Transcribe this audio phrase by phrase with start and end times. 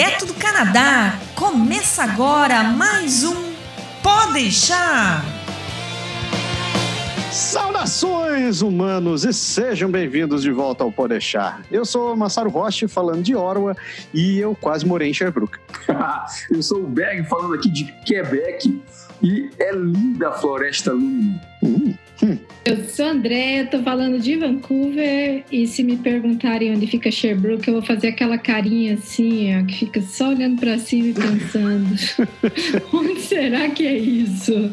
[0.00, 1.18] direto do Canadá.
[1.34, 3.52] Começa agora mais um
[4.02, 5.22] Pode deixar.
[7.30, 11.60] Saudações, humanos, e sejam bem-vindos de volta ao Pode deixar.
[11.70, 13.76] Eu sou Massaro Rocha, falando de Orwa,
[14.14, 15.58] e eu quase morei em Sherbrooke.
[16.50, 18.82] eu sou o Berg, falando aqui de Quebec,
[19.22, 21.42] e é linda a floresta Lumina.
[21.62, 21.94] Hum.
[22.64, 27.74] Eu sou André, tô falando de Vancouver e se me perguntarem onde fica Sherbrooke, eu
[27.74, 31.88] vou fazer aquela carinha assim, ó, que fica só olhando para cima e pensando:
[32.92, 34.72] onde será que é isso?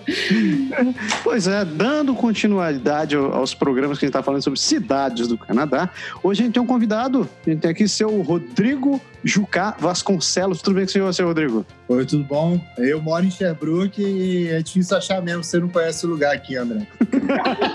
[1.23, 5.89] Pois é, dando continuidade aos programas que a gente está falando sobre cidades do Canadá,
[6.21, 10.61] hoje a gente tem um convidado, a gente tem aqui seu Rodrigo Jucá Vasconcelos.
[10.61, 11.65] Tudo bem com o senhor, seu Rodrigo?
[11.89, 12.59] Oi, tudo bom?
[12.77, 16.57] Eu moro em Sherbrooke e é difícil achar mesmo, você não conhece o lugar aqui,
[16.57, 16.85] André.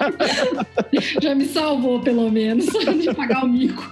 [1.23, 2.67] Já me salvou, pelo menos,
[3.01, 3.91] de pagar o mico.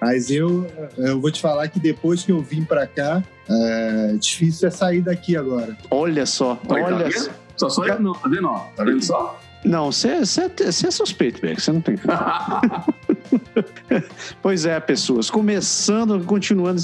[0.00, 4.68] Mas eu, eu vou te falar que depois que eu vim para cá, é difícil
[4.68, 5.76] é sair daqui agora.
[5.90, 7.30] Olha só, olha tá só.
[7.54, 8.48] Só sou eu não, tá vendo?
[8.74, 9.38] Tá vendo só?
[9.62, 11.60] Não, você é suspeito, Beck.
[11.60, 11.96] Você não tem.
[14.42, 15.30] pois é, pessoas.
[15.30, 16.80] Começando, continuando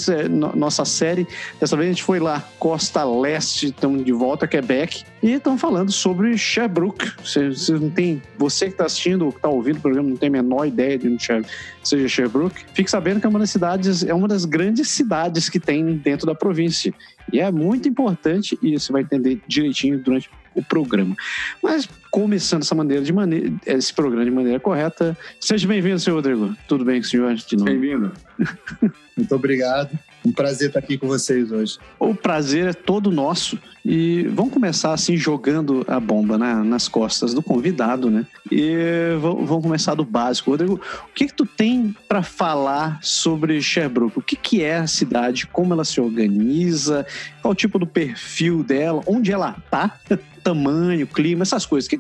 [0.55, 1.27] nossa série.
[1.61, 5.05] Dessa vez a gente foi lá, Costa Leste, estamos de volta a Quebec.
[5.23, 7.11] E estamos falando sobre Sherbrooke.
[7.23, 8.23] Você, você não tem.
[8.39, 10.99] Você que está assistindo ou que está ouvindo o programa não tem a menor ideia
[10.99, 11.27] de onde
[11.83, 12.65] seja Sherbrooke.
[12.73, 16.27] Fique sabendo que é uma das cidades, é uma das grandes cidades que tem dentro
[16.27, 16.93] da província.
[17.33, 21.15] E é muito importante, e você vai entender direitinho durante o programa.
[21.63, 26.55] Mas começando essa maneira de maneira, esse programa de maneira correta, seja bem-vindo, senhor Rodrigo.
[26.67, 27.35] Tudo bem com o senhor?
[27.65, 28.13] Bem-vindo.
[29.17, 29.99] Muito obrigado.
[30.25, 31.79] Um prazer estar aqui com vocês hoje.
[31.99, 33.59] O prazer é todo nosso.
[33.85, 38.27] E vamos começar assim jogando a bomba nas costas do convidado, né?
[38.51, 38.77] E
[39.21, 40.51] vamos começar do básico.
[40.51, 44.19] Rodrigo, o que, que tu tem para falar sobre Sherbrooke?
[44.19, 45.47] O que, que é a cidade?
[45.47, 47.07] Como ela se organiza?
[47.41, 49.03] Qual o tipo do perfil dela?
[49.07, 49.99] Onde ela tá?
[50.49, 51.89] Tamanho, clima, essas coisas.
[51.89, 51.99] Que,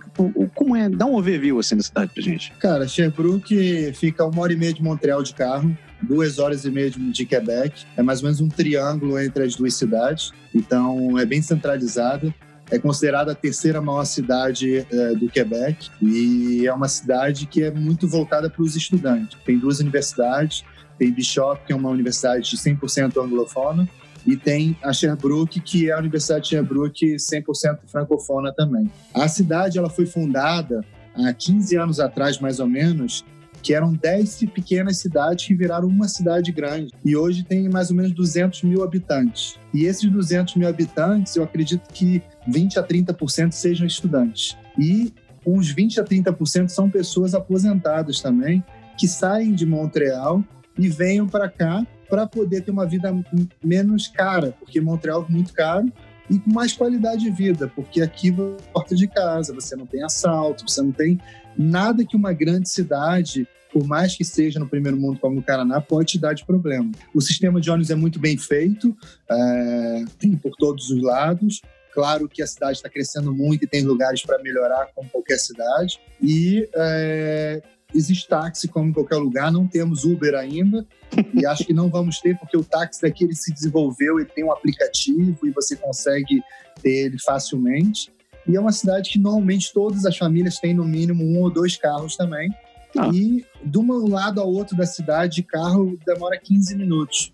[0.54, 0.88] como é?
[0.88, 2.52] Dá um overview assim da cidade pra gente.
[2.58, 6.90] Cara, Sherbrooke fica uma hora e meia de Montreal de carro duas horas e meia
[6.90, 7.84] de Quebec.
[7.96, 10.32] É mais ou menos um triângulo entre as duas cidades.
[10.54, 12.34] Então, é bem centralizada.
[12.70, 17.70] É considerada a terceira maior cidade é, do Quebec e é uma cidade que é
[17.70, 19.38] muito voltada para os estudantes.
[19.44, 20.64] Tem duas universidades,
[20.98, 23.88] tem Bishop, que é uma universidade de 100% anglofona,
[24.26, 28.90] e tem a Sherbrooke, que é a Universidade de Sherbrooke 100% francofona também.
[29.14, 30.80] A cidade ela foi fundada
[31.14, 33.24] há 15 anos atrás, mais ou menos,
[33.62, 36.92] que eram 10 pequenas cidades que viraram uma cidade grande.
[37.04, 39.56] E hoje tem mais ou menos 200 mil habitantes.
[39.74, 44.56] E esses 200 mil habitantes, eu acredito que 20 a 30% sejam estudantes.
[44.78, 45.12] E
[45.44, 48.62] uns 20 a 30% são pessoas aposentadas também,
[48.98, 50.42] que saem de Montreal
[50.78, 53.14] e venham para cá para poder ter uma vida
[53.62, 55.92] menos cara, porque Montreal é muito caro,
[56.30, 58.32] e com mais qualidade de vida, porque aqui
[58.72, 61.18] porta de casa, você não tem assalto, você não tem
[61.56, 65.80] nada que uma grande cidade, por mais que seja no primeiro mundo como o Paraná,
[65.80, 66.90] pode te dar de problema.
[67.14, 68.96] O sistema de ônibus é muito bem feito,
[69.30, 71.60] é, tem por todos os lados.
[71.94, 75.98] Claro que a cidade está crescendo muito e tem lugares para melhorar, como qualquer cidade.
[76.22, 77.62] E é,
[77.94, 80.86] existe táxi como em qualquer lugar, não temos Uber ainda
[81.34, 84.44] e acho que não vamos ter porque o táxi daqui ele se desenvolveu, ele tem
[84.44, 86.42] um aplicativo e você consegue
[86.82, 88.12] ter ele facilmente.
[88.46, 91.76] E é uma cidade que normalmente todas as famílias têm no mínimo um ou dois
[91.76, 92.50] carros também.
[92.96, 93.10] Ah.
[93.12, 97.32] E de um lado ao outro da cidade, de carro demora 15 minutos.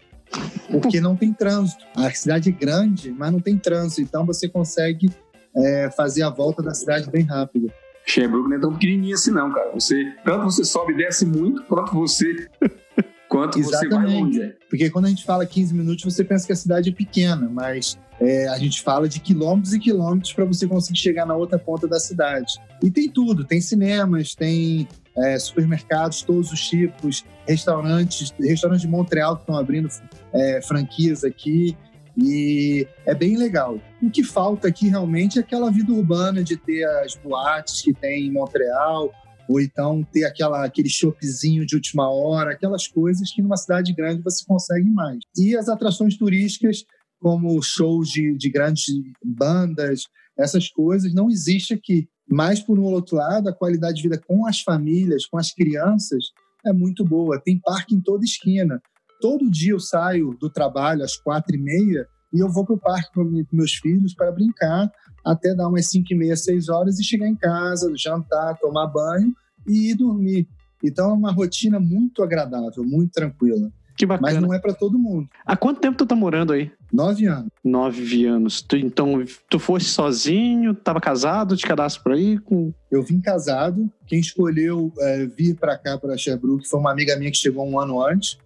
[0.70, 1.84] Porque não tem trânsito.
[1.94, 4.02] A cidade é grande, mas não tem trânsito.
[4.02, 5.08] Então você consegue
[5.56, 7.72] é, fazer a volta da cidade bem rápido.
[8.06, 9.70] Sherbrooke não é tão pequenininha assim não, cara.
[9.72, 12.48] Você, tanto você sobe e desce muito, quanto você
[13.28, 13.88] quanto Exatamente.
[13.88, 14.54] você vai longe.
[14.70, 17.98] Porque quando a gente fala 15 minutos, você pensa que a cidade é pequena, mas
[18.20, 21.88] é, a gente fala de quilômetros e quilômetros para você conseguir chegar na outra ponta
[21.88, 22.54] da cidade.
[22.82, 29.36] E tem tudo, tem cinemas, tem é, supermercados, todos os tipos, restaurantes, restaurantes de Montreal
[29.36, 29.88] que estão abrindo
[30.32, 31.76] é, franquias aqui.
[32.16, 33.80] E é bem legal.
[34.02, 38.26] O que falta aqui realmente é aquela vida urbana de ter as boates que tem
[38.26, 39.12] em Montreal,
[39.48, 44.22] ou então ter aquela, aquele shopzinho de última hora, aquelas coisas que numa cidade grande
[44.22, 45.18] você consegue mais.
[45.36, 46.84] E as atrações turísticas,
[47.20, 48.86] como shows de, de grandes
[49.24, 50.04] bandas,
[50.38, 52.08] essas coisas não existem aqui.
[52.28, 56.24] Mas, por um outro lado, a qualidade de vida com as famílias, com as crianças,
[56.66, 57.40] é muito boa.
[57.40, 58.80] Tem parque em toda esquina.
[59.20, 62.80] Todo dia eu saio do trabalho às quatro e meia e eu vou para o
[62.80, 64.90] parque com meus filhos para brincar
[65.24, 69.32] até dar umas 5 e meia, 6 horas e chegar em casa, jantar, tomar banho
[69.66, 70.46] e ir dormir.
[70.82, 73.72] Então é uma rotina muito agradável, muito tranquila.
[73.96, 74.32] Que bacana.
[74.32, 75.28] Mas não é para todo mundo.
[75.46, 76.70] Há quanto tempo tu tá morando aí?
[76.92, 77.48] Nove anos.
[77.62, 78.60] Nove anos.
[78.60, 82.38] Tu, então, tu fosse sozinho, tava casado, te cadastro por aí?
[82.38, 82.74] Com...
[82.90, 83.88] Eu vim casado.
[84.06, 87.78] Quem escolheu é, vir para cá, para Sherbrooke, foi uma amiga minha que chegou um
[87.78, 88.36] ano antes.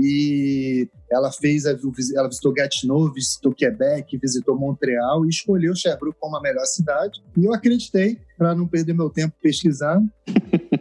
[0.00, 1.70] E ela fez, a,
[2.16, 7.22] ela visitou Gatineau, visitou Quebec, visitou Montreal e escolheu Sherbrooke como a melhor cidade.
[7.36, 10.08] E eu acreditei, para não perder meu tempo pesquisando.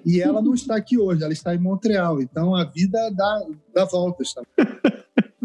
[0.05, 2.21] e ela não está aqui hoje, ela está em Montreal.
[2.21, 4.79] Então a vida dá, dá voltas também.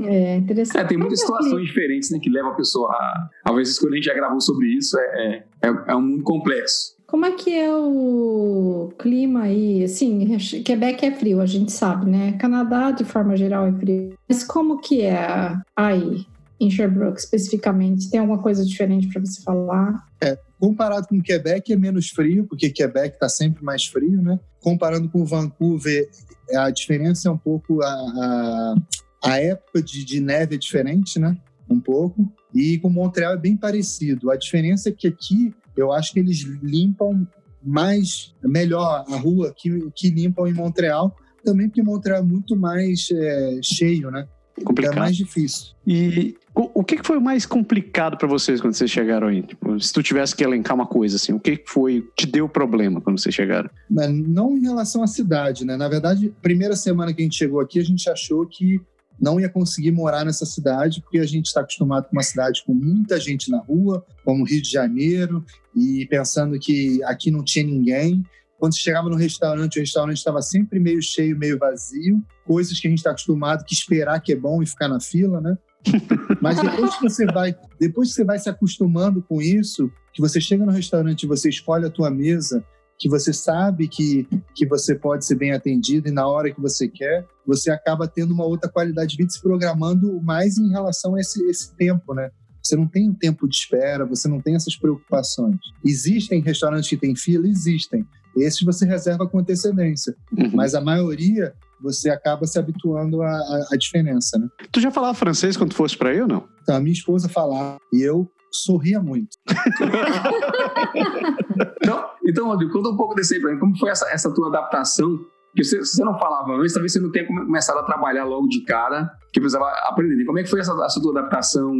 [0.06, 0.84] É interessante.
[0.84, 3.30] É, tem muitas situações diferentes né, que levam a pessoa a.
[3.44, 6.94] Às vezes, quando a gente já gravou sobre isso, é, é, é um mundo complexo.
[7.14, 9.84] Como é que é o clima aí?
[9.84, 12.32] Assim, Quebec é frio, a gente sabe, né?
[12.38, 14.18] Canadá, de forma geral, é frio.
[14.28, 16.26] Mas como que é aí,
[16.58, 18.10] em Sherbrooke, especificamente?
[18.10, 20.04] Tem alguma coisa diferente para você falar?
[20.20, 24.40] É, comparado com Quebec, é menos frio, porque Quebec está sempre mais frio, né?
[24.58, 26.10] Comparando com Vancouver,
[26.52, 28.74] a diferença é um pouco a, a,
[29.22, 31.36] a época de, de neve é diferente, né?
[31.70, 32.28] Um pouco.
[32.52, 34.32] E com Montreal é bem parecido.
[34.32, 37.26] A diferença é que aqui eu acho que eles limpam
[37.62, 43.08] mais, melhor a rua que, que limpam em Montreal, também porque Montreal é muito mais
[43.10, 44.26] é, cheio, né?
[44.62, 44.96] Complicado.
[44.96, 45.74] É mais difícil.
[45.86, 49.42] E o que foi mais complicado para vocês quando vocês chegaram aí?
[49.42, 53.00] Tipo, se tu tivesse que elencar uma coisa, assim, o que foi te deu problema
[53.00, 53.68] quando vocês chegaram?
[53.90, 55.76] Não em relação à cidade, né?
[55.76, 58.80] Na verdade, primeira semana que a gente chegou aqui, a gente achou que
[59.20, 62.74] não ia conseguir morar nessa cidade, porque a gente está acostumado com uma cidade com
[62.74, 65.44] muita gente na rua, como Rio de Janeiro,
[65.74, 68.22] e pensando que aqui não tinha ninguém.
[68.58, 72.86] Quando você chegava no restaurante, o restaurante estava sempre meio cheio, meio vazio, coisas que
[72.86, 75.56] a gente está acostumado que esperar que é bom e ficar na fila, né?
[76.40, 80.40] Mas depois que você vai, depois que você vai se acostumando com isso, que você
[80.40, 82.64] chega no restaurante e você escolhe a tua mesa
[82.98, 86.88] que você sabe que, que você pode ser bem atendido e na hora que você
[86.88, 91.20] quer, você acaba tendo uma outra qualidade de vida se programando mais em relação a
[91.20, 92.30] esse, esse tempo, né?
[92.62, 95.58] Você não tem um tempo de espera, você não tem essas preocupações.
[95.84, 97.46] Existem restaurantes que têm fila?
[97.46, 98.06] Existem.
[98.34, 100.16] Esses você reserva com antecedência.
[100.36, 100.50] Uhum.
[100.54, 104.48] Mas a maioria você acaba se habituando à, à, diferença, né?
[104.72, 106.48] Tu já falava francês quando fosse para aí ou não?
[106.62, 109.36] Então, a minha esposa falava e eu sorria muito.
[111.82, 113.58] então, então, Rodrigo, conta um pouco desse aí pra mim.
[113.58, 115.18] Como foi essa, essa tua adaptação?
[115.50, 118.64] Porque você, você não falava antes, talvez você não tenha começado a trabalhar logo de
[118.64, 120.24] cara, que precisava aprender.
[120.24, 121.72] Como é que foi essa, essa tua adaptação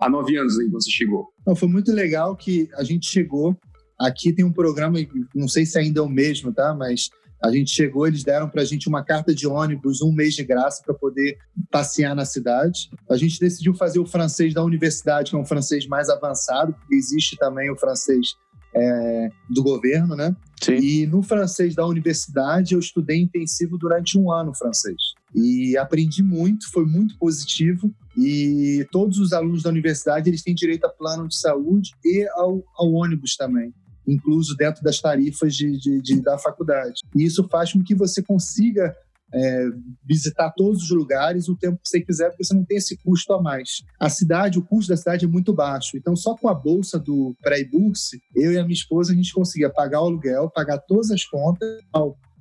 [0.00, 1.28] há nove anos aí, quando você chegou?
[1.46, 3.56] Não, foi muito legal que a gente chegou.
[4.00, 4.98] Aqui tem um programa,
[5.34, 6.74] não sei se ainda é o mesmo, tá?
[6.74, 7.10] Mas
[7.42, 10.44] a gente chegou, eles deram para a gente uma carta de ônibus, um mês de
[10.44, 11.38] graça para poder
[11.70, 12.90] passear na cidade.
[13.08, 16.94] A gente decidiu fazer o francês da universidade, que é um francês mais avançado, porque
[16.94, 18.34] existe também o francês
[18.74, 20.34] é, do governo, né?
[20.62, 20.74] Sim.
[20.74, 24.96] E no francês da universidade eu estudei intensivo durante um ano francês.
[25.34, 27.92] E aprendi muito, foi muito positivo.
[28.16, 32.62] E todos os alunos da universidade eles têm direito a plano de saúde e ao,
[32.76, 33.72] ao ônibus também
[34.08, 37.00] incluso dentro das tarifas de, de, de, da faculdade.
[37.14, 38.96] E isso faz com que você consiga
[39.32, 39.68] é,
[40.04, 43.32] visitar todos os lugares o tempo que você quiser, porque você não tem esse custo
[43.32, 43.82] a mais.
[43.98, 45.96] A cidade, o custo da cidade é muito baixo.
[45.96, 49.70] Então, só com a bolsa do pré-burse, eu e a minha esposa, a gente conseguia
[49.70, 51.68] pagar o aluguel, pagar todas as contas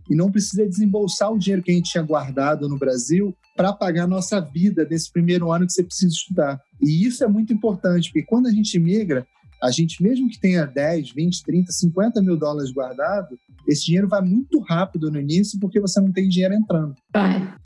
[0.09, 4.05] e não precisa desembolsar o dinheiro que a gente tinha guardado no Brasil para pagar
[4.05, 6.59] a nossa vida nesse primeiro ano que você precisa estudar.
[6.81, 9.27] E isso é muito importante, porque quando a gente migra,
[9.61, 13.37] a gente, mesmo que tenha 10, 20, 30, 50 mil dólares guardado,
[13.67, 16.95] esse dinheiro vai muito rápido no início porque você não tem dinheiro entrando.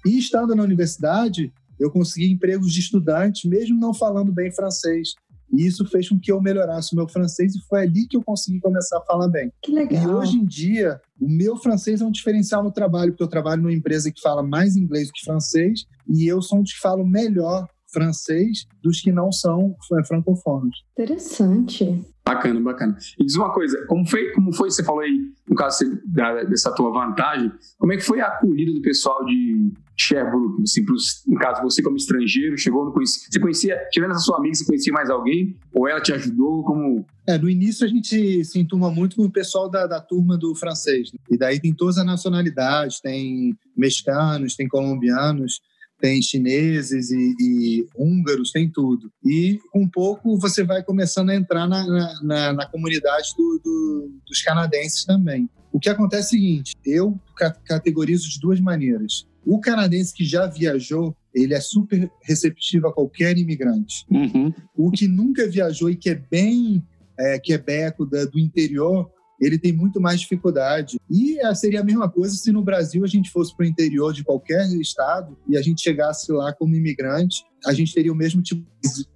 [0.05, 5.13] E estando na universidade, eu consegui empregos de estudante, mesmo não falando bem francês.
[5.51, 8.23] E isso fez com que eu melhorasse o meu francês e foi ali que eu
[8.23, 9.51] consegui começar a falar bem.
[9.61, 10.03] Que legal.
[10.03, 13.61] E hoje em dia, o meu francês é um diferencial no trabalho, porque eu trabalho
[13.61, 17.05] numa empresa que fala mais inglês do que francês e eu sou um que falo
[17.05, 20.83] melhor francês dos que não são é, francofonos.
[20.93, 22.03] Interessante.
[22.25, 22.97] Bacana, bacana.
[23.19, 26.73] E diz uma coisa, como foi, como foi você falou aí, no caso da, dessa
[26.73, 30.63] tua vantagem, como é que foi a acolhida do pessoal de Sherbrooke?
[30.63, 34.37] Assim, pros, no caso, você como estrangeiro, chegou, não conhecia, você conhecia, tirando essa sua
[34.37, 35.57] amiga, você conhecia mais alguém?
[35.73, 36.63] Ou ela te ajudou?
[36.63, 37.05] Como...
[37.27, 40.55] É, no início a gente se enturma muito com o pessoal da, da turma do
[40.55, 41.11] francês.
[41.11, 41.19] Né?
[41.29, 45.59] E daí tem todas as nacionalidades, tem mexicanos, tem colombianos,
[46.03, 49.09] tem chineses e, e, húngaros, tem tudo.
[49.25, 54.41] E com pouco você vai começando a entrar na, na, na comunidade do, do, dos
[54.41, 55.49] canadenses também.
[55.71, 57.17] O que acontece é o seguinte: eu
[57.65, 59.25] categorizo de duas maneiras.
[59.45, 64.05] O canadense que já viajou, ele é super receptivo a qualquer imigrante.
[64.11, 64.53] Uhum.
[64.75, 66.83] O que nunca viajou e que é bem
[67.17, 69.09] é, quebeco da, do interior,
[69.39, 70.97] ele tem muito mais dificuldade.
[71.09, 74.13] E eh, seria a mesma coisa se no Brasil a gente fosse para o interior
[74.13, 78.41] de qualquer estado e a gente chegasse lá como imigrante, a gente teria o mesmo
[78.41, 78.65] tipo.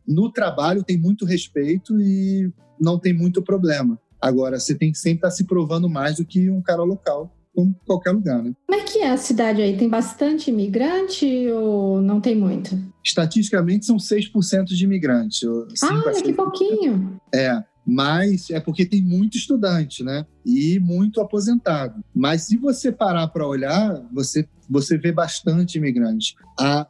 [0.07, 3.99] No trabalho tem muito respeito e não tem muito problema.
[4.19, 7.33] Agora, você tem que sempre estar tá se provando mais do que um cara local
[7.57, 8.53] como qualquer lugar, né?
[8.67, 9.75] Como é que é a cidade aí?
[9.75, 12.77] Tem bastante imigrante ou não tem muito?
[13.03, 15.41] Estatisticamente são 6% de imigrantes.
[15.83, 17.19] Ah, que pouquinho.
[17.33, 20.25] É, mas é porque tem muito estudante, né?
[20.45, 22.03] E muito aposentado.
[22.13, 26.35] Mas se você parar para olhar, você, você vê bastante imigrante.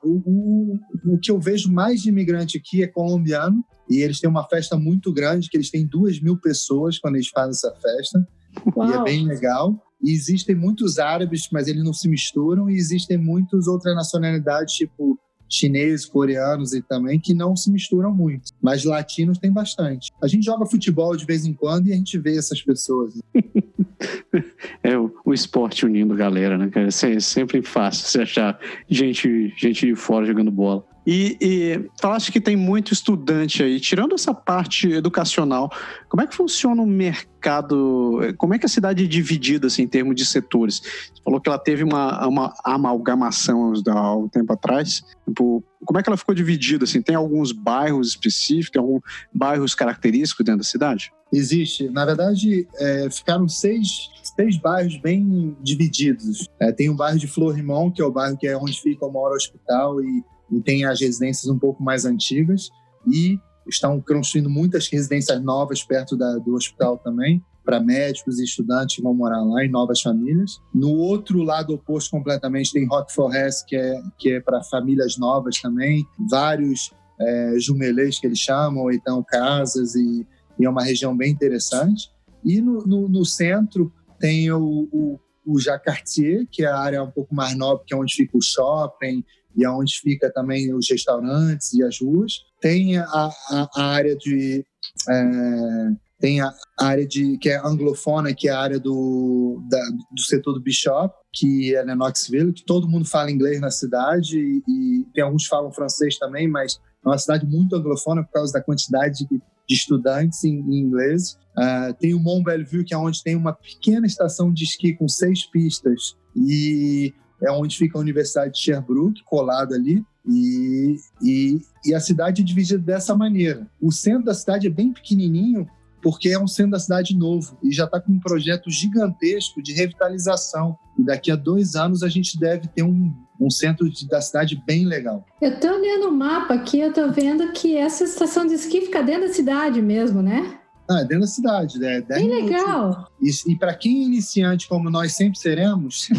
[0.04, 0.80] O, o,
[1.14, 4.76] o que eu vejo mais de imigrante aqui é colombiano, e eles têm uma festa
[4.76, 8.28] muito grande, que eles têm duas mil pessoas quando eles fazem essa festa.
[8.76, 8.90] Uau.
[8.90, 9.80] E é bem legal.
[10.04, 15.20] E existem muitos árabes, mas eles não se misturam, e existem muitas outras nacionalidades, tipo
[15.50, 18.52] chineses, coreanos e também, que não se misturam muito.
[18.62, 20.12] Mas latinos tem bastante.
[20.22, 23.14] A gente joga futebol de vez em quando e a gente vê essas pessoas.
[24.84, 26.70] é o, o esporte unindo galera, né?
[26.76, 30.86] É sempre fácil você achar gente, gente de fora jogando bola.
[31.10, 33.80] E, e falaste que tem muito estudante aí.
[33.80, 35.72] Tirando essa parte educacional,
[36.10, 38.20] como é que funciona o mercado?
[38.38, 40.82] Como é que a cidade é dividida assim, em termos de setores?
[40.82, 45.02] Você falou que ela teve uma, uma amalgamação há um tempo atrás.
[45.26, 46.84] Tipo, como é que ela ficou dividida?
[46.84, 47.02] Assim?
[47.02, 49.02] Tem alguns bairros específicos, tem alguns
[49.34, 51.14] bairros característicos dentro da cidade?
[51.32, 51.90] Existe.
[51.90, 56.50] Na verdade, é, ficaram seis, seis bairros bem divididos.
[56.60, 59.12] É, tem o bairro de Florimont, que é o bairro que é onde fica o
[59.12, 62.70] maior hospital e e tem as residências um pouco mais antigas
[63.06, 68.96] e estão construindo muitas residências novas perto da, do hospital também para médicos e estudantes
[68.96, 70.58] que vão morar lá e novas famílias.
[70.74, 75.60] No outro lado oposto completamente tem Rock Forest, que é, que é para famílias novas
[75.60, 80.26] também, vários é, jumelês que eles chamam, então casas, e,
[80.58, 82.10] e, é uma região bem interessante.
[82.42, 87.12] E no, no, no centro tem o, o, o Jacartier, que é a área um
[87.12, 89.26] pouco mais nova, que é onde fica o shopping
[89.58, 92.34] e aonde fica também os restaurantes e as ruas.
[92.62, 94.64] Tem a, a, a área de
[95.10, 99.80] é, tem a área de que é anglofona, que é a área do, da,
[100.12, 104.40] do setor do Bishop, que é na Knoxville, que todo mundo fala inglês na cidade
[104.40, 108.54] e, e tem alguns falam francês também, mas é uma cidade muito anglofona por causa
[108.54, 109.38] da quantidade de,
[109.68, 111.38] de estudantes em, em inglês.
[111.56, 115.08] Uh, tem o Mont Bellevue, que é onde tem uma pequena estação de esqui com
[115.08, 121.96] seis pistas e é onde fica a Universidade de Sherbrooke, colado ali, e, e, e,
[121.96, 123.66] a cidade é dividida dessa maneira.
[123.82, 125.66] O centro da cidade é bem pequenininho,
[126.02, 129.74] porque é um centro da cidade novo e já está com um projeto gigantesco de
[129.74, 130.78] revitalização.
[130.98, 134.62] E daqui a dois anos a gente deve ter um, um centro de, da cidade
[134.66, 135.26] bem legal.
[135.42, 139.02] Eu estou olhando o mapa aqui, eu estou vendo que essa estação de esqui fica
[139.02, 140.60] dentro da cidade mesmo, né?
[140.90, 142.02] Ah, é dentro da cidade, né?
[142.02, 143.12] Bem legal.
[143.22, 146.08] E, e para quem é iniciante, como nós sempre seremos,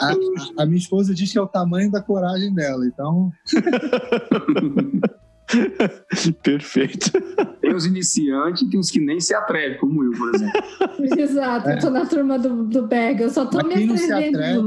[0.00, 3.32] a, a, minha esposa diz que é o tamanho da coragem dela, então.
[6.42, 7.10] Perfeito.
[7.60, 11.18] Tem os iniciantes e tem os que nem se atrevem, como eu, por exemplo.
[11.18, 11.74] Exato, é.
[11.74, 14.12] eu tô na turma do, do Bag, eu só tô Mas me quem não, se
[14.12, 14.62] atreve,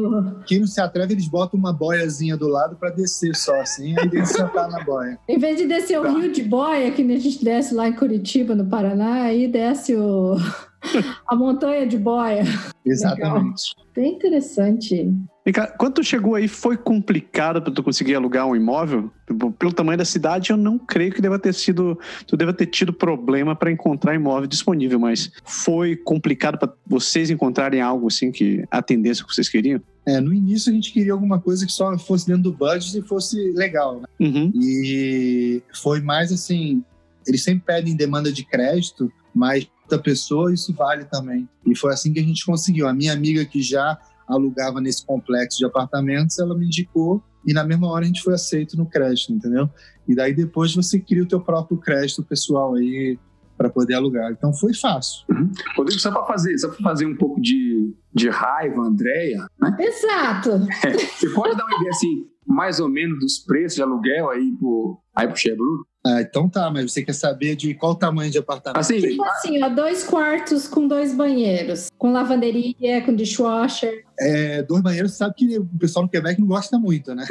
[0.46, 4.10] quem não se atreve, eles botam uma boiazinha do lado para descer só, assim, aí
[4.12, 5.18] eles sentar na boia.
[5.28, 6.10] Em vez de descer tá.
[6.10, 9.96] o rio de boia, que a gente desce lá em Curitiba, no Paraná, aí desce
[9.96, 10.36] o
[11.28, 12.44] a montanha de boia.
[12.86, 13.74] Exatamente.
[13.78, 13.94] Legal.
[13.96, 15.12] Bem interessante.
[15.46, 19.12] E, quando tu chegou aí, foi complicado para tu conseguir alugar um imóvel?
[19.28, 22.66] Tipo, pelo tamanho da cidade, eu não creio que deva ter sido, tu deva ter
[22.66, 28.66] tido problema para encontrar imóvel disponível, mas foi complicado para vocês encontrarem algo assim que
[28.72, 29.80] atendesse o que vocês queriam?
[30.08, 33.02] É, no início a gente queria alguma coisa que só fosse dentro do budget e
[33.04, 34.08] fosse legal, né?
[34.20, 34.52] Uhum.
[34.56, 36.84] E foi mais assim,
[37.28, 41.48] eles sempre pedem demanda de crédito, mas da pessoa isso vale também.
[41.66, 42.88] E foi assim que a gente conseguiu.
[42.88, 47.64] A minha amiga que já alugava nesse complexo de apartamentos, ela me indicou e na
[47.64, 49.70] mesma hora a gente foi aceito no crédito, entendeu?
[50.08, 53.20] E daí depois você cria o teu próprio crédito pessoal aí
[53.58, 54.32] para poder alugar.
[54.32, 55.26] Então foi fácil.
[55.30, 55.52] Uhum.
[55.78, 59.78] Rodrigo, só para fazer, só para fazer um pouco de, de raiva, Andréia, né?
[59.80, 60.52] Exato.
[60.84, 64.52] É, você pode dar uma ideia assim, mais ou menos dos preços de aluguel aí
[64.60, 65.84] pro aí pro Chevrolet?
[66.06, 68.80] Ah, então tá, mas você quer saber de qual tamanho de apartamento?
[68.80, 74.06] Assim, tipo assim, ó, dois quartos com dois banheiros, com lavanderia, com dishwasher.
[74.20, 77.26] É, dois banheiros, sabe que o pessoal no Quebec não gosta muito, né?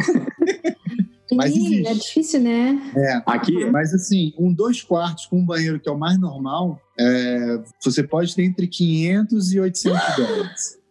[1.32, 1.86] mas existe.
[1.86, 2.92] É difícil, né?
[2.96, 3.22] É.
[3.26, 3.64] Aqui.
[3.66, 8.02] Mas assim, um dois quartos com um banheiro que é o mais normal, é, você
[8.02, 10.83] pode ter entre 500 e 800 dólares.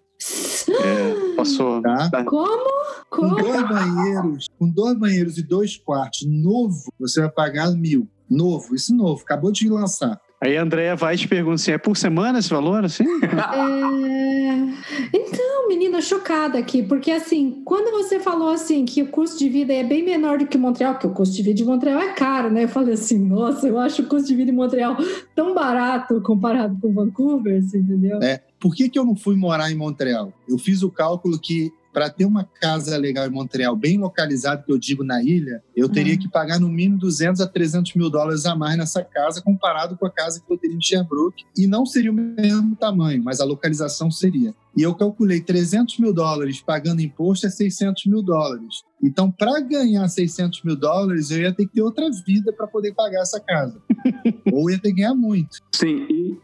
[0.70, 1.82] É, passou.
[1.82, 2.10] Tá?
[2.10, 2.24] tá?
[2.24, 2.70] Como?
[3.10, 3.36] Como?
[3.36, 8.08] Com dois banheiros, com dois banheiros e dois quartos, novo, você vai pagar mil.
[8.30, 10.20] Novo, isso novo, acabou de lançar.
[10.44, 12.84] Aí a Andrea vai e te pergunta assim: é por semana esse valor?
[12.84, 13.06] Assim?
[13.54, 14.74] É...
[15.14, 19.74] Então, menina, chocada aqui, porque assim, quando você falou assim que o custo de vida
[19.74, 22.50] é bem menor do que Montreal, que o custo de vida de Montreal é caro,
[22.52, 22.66] né?
[22.66, 24.98] Eu falei assim, nossa, eu acho o custo de vida em Montreal
[25.34, 28.22] tão barato comparado com Vancouver, assim, entendeu?
[28.22, 28.42] É.
[28.60, 30.34] Por que, que eu não fui morar em Montreal?
[30.48, 34.72] Eu fiz o cálculo que para ter uma casa legal em Montreal, bem localizada, que
[34.72, 36.20] eu digo na ilha, eu teria uhum.
[36.20, 40.06] que pagar no mínimo 200 a 300 mil dólares a mais nessa casa, comparado com
[40.06, 41.44] a casa que eu teria em Sherbrooke.
[41.56, 44.56] E não seria o mesmo tamanho, mas a localização seria.
[44.76, 48.84] E eu calculei 300 mil dólares pagando imposto é 600 mil dólares.
[49.04, 52.94] Então, para ganhar 600 mil dólares, eu ia ter que ter outra vida para poder
[52.96, 53.80] pagar essa casa.
[54.52, 55.58] Ou ia ter que ganhar muito.
[55.76, 56.40] Sim, e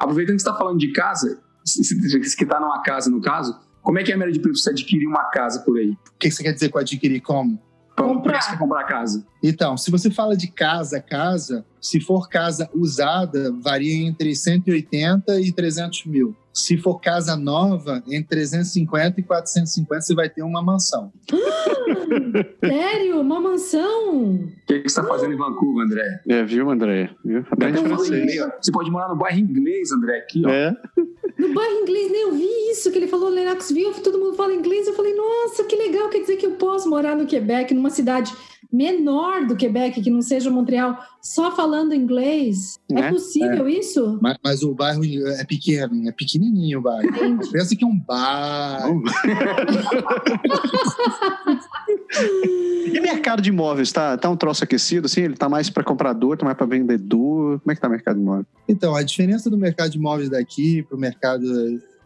[0.00, 4.02] aproveitando que você está falando de casa, que está numa casa no caso, como é
[4.02, 5.90] que é a média de preço você adquirir uma casa por aí?
[5.90, 7.62] O que você quer dizer com adquirir como?
[7.94, 8.50] Comprar.
[8.50, 9.24] Por comprar casa.
[9.42, 15.52] Então, se você fala de casa, casa, se for casa usada, varia entre 180 e
[15.52, 16.34] 300 mil.
[16.52, 21.12] Se for casa nova, entre 350 e 450 você vai ter uma mansão.
[22.60, 23.20] Sério?
[23.20, 24.34] Uma mansão?
[24.34, 26.20] O que, que você está fazendo em Vancouver, André?
[26.28, 27.10] É, viu, André?
[27.24, 27.44] Viu?
[27.50, 28.34] Aprende francês.
[28.60, 30.50] Você pode morar no bairro inglês, André, aqui, ó.
[30.50, 30.76] É.
[31.38, 34.86] No bairro inglês, nem ouvi isso que ele falou, Lennoxville, todo mundo fala inglês.
[34.86, 38.32] Eu falei, nossa, que legal, quer dizer que eu posso morar no Quebec, numa cidade
[38.74, 42.80] menor do Quebec, que não seja Montreal, só falando inglês.
[42.92, 43.70] É, é possível é.
[43.70, 44.18] isso?
[44.20, 47.08] Mas, mas, o bairro é pequeno, é pequenininho o bairro.
[47.52, 49.04] Pensa que é um bairro.
[52.92, 55.22] e mercado de imóveis, tá, tá um troço aquecido, assim?
[55.22, 57.60] Ele tá mais para comprador, tá mais para vendedor?
[57.60, 58.46] Como é que tá o mercado de imóveis?
[58.68, 61.44] Então, a diferença do mercado de imóveis daqui para o mercado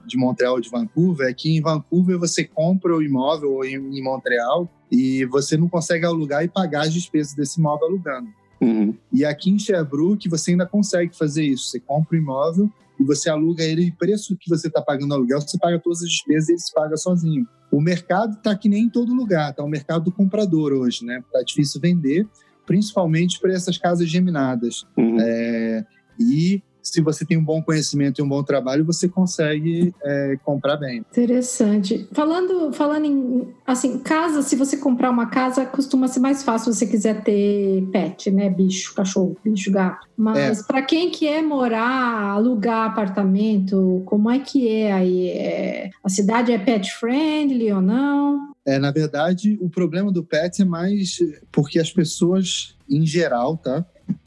[0.06, 3.74] de Montreal ou de Vancouver é que em Vancouver você compra o imóvel ou em,
[3.74, 8.28] em Montreal e você não consegue alugar e pagar as despesas desse imóvel alugando.
[8.60, 8.94] Uhum.
[9.12, 11.68] E aqui em Sherbrooke você ainda consegue fazer isso.
[11.68, 15.40] Você compra o imóvel e você aluga ele e preço que você está pagando aluguel,
[15.40, 17.46] você paga todas as despesas e ele se paga sozinho.
[17.70, 21.18] O mercado está que nem em todo lugar, está o mercado do comprador hoje, né?
[21.18, 22.26] Está difícil vender,
[22.66, 24.84] principalmente para essas casas geminadas.
[24.96, 25.20] Uhum.
[25.20, 25.84] É,
[26.18, 30.76] e se você tem um bom conhecimento e um bom trabalho, você consegue é, comprar
[30.76, 31.04] bem.
[31.10, 32.08] Interessante.
[32.12, 36.78] Falando, falando em assim, casa, se você comprar uma casa, costuma ser mais fácil se
[36.78, 38.48] você quiser ter pet, né?
[38.48, 40.06] Bicho, cachorro, bicho, gato.
[40.16, 40.62] Mas é.
[40.64, 45.28] para quem quer morar, alugar apartamento, como é que é aí?
[45.28, 48.52] É, a cidade é pet friendly ou não?
[48.66, 51.18] É, na verdade, o problema do pet é mais
[51.50, 53.84] porque as pessoas, em geral, tá?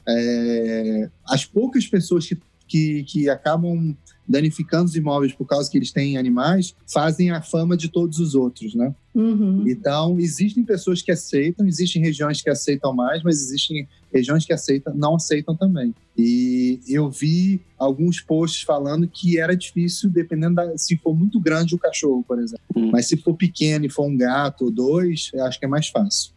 [0.08, 2.36] É, as poucas pessoas que
[2.72, 3.94] que, que acabam
[4.26, 8.34] danificando os imóveis por causa que eles têm animais, fazem a fama de todos os
[8.34, 8.94] outros, né?
[9.14, 9.68] Uhum.
[9.68, 14.94] Então, existem pessoas que aceitam, existem regiões que aceitam mais, mas existem regiões que aceitam,
[14.94, 15.94] não aceitam também.
[16.16, 21.74] E eu vi alguns posts falando que era difícil, dependendo da, se for muito grande
[21.74, 22.64] o cachorro, por exemplo.
[22.74, 22.90] Uhum.
[22.90, 25.88] Mas se for pequeno e for um gato ou dois, eu acho que é mais
[25.88, 26.32] fácil.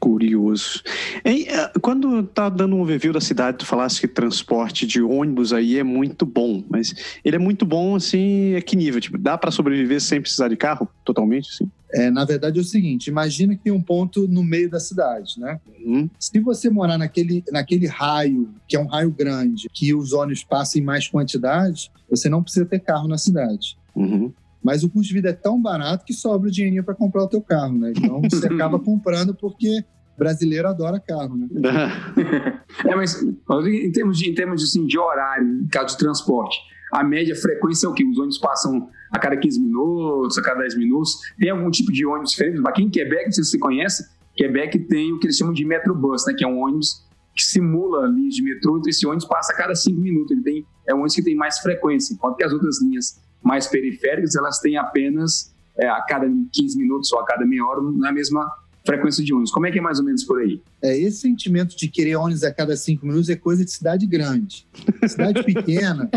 [0.00, 0.82] Curioso.
[1.22, 5.78] Eh, quando tá dando um overview da cidade, tu falasse que transporte de ônibus aí
[5.78, 8.98] é muito bom, mas ele é muito bom assim, é que nível?
[8.98, 10.88] Tipo, dá para sobreviver sem precisar de carro?
[11.04, 11.70] Totalmente, assim?
[11.92, 15.38] É, na verdade é o seguinte, imagina que tem um ponto no meio da cidade,
[15.38, 15.60] né?
[15.84, 16.08] Uhum.
[16.18, 20.80] Se você morar naquele, naquele raio, que é um raio grande, que os ônibus passam
[20.80, 23.76] em mais quantidade, você não precisa ter carro na cidade.
[23.94, 24.32] Uhum.
[24.62, 27.28] Mas o custo de vida é tão barato que sobra o dinheirinho para comprar o
[27.28, 27.92] teu carro, né?
[27.96, 29.84] Então você acaba comprando porque
[30.18, 31.48] brasileiro adora carro, né?
[32.84, 36.58] é, mas em termos de, em termos de, assim, de horário, em caso de transporte,
[36.92, 38.04] a média frequência é o quê?
[38.04, 41.18] Os ônibus passam a cada 15 minutos, a cada 10 minutos.
[41.38, 42.60] Tem algum tipo de ônibus diferente?
[42.66, 44.04] Aqui em Quebec, não sei se você conhece,
[44.36, 46.34] Quebec tem o que eles chamam de Metrobus, né?
[46.36, 49.74] Que é um ônibus que simula linhas de metrô, então esse ônibus passa a cada
[49.74, 50.30] 5 minutos.
[50.32, 53.66] Ele tem, é um ônibus que tem mais frequência, enquanto que as outras linhas mais
[53.66, 58.12] periféricas, elas têm apenas é, a cada 15 minutos ou a cada meia hora na
[58.12, 58.50] mesma
[58.84, 59.50] frequência de ônibus.
[59.50, 60.60] Como é que é mais ou menos por aí?
[60.82, 64.66] É, esse sentimento de querer ônibus a cada cinco minutos é coisa de cidade grande.
[65.06, 66.08] Cidade pequena,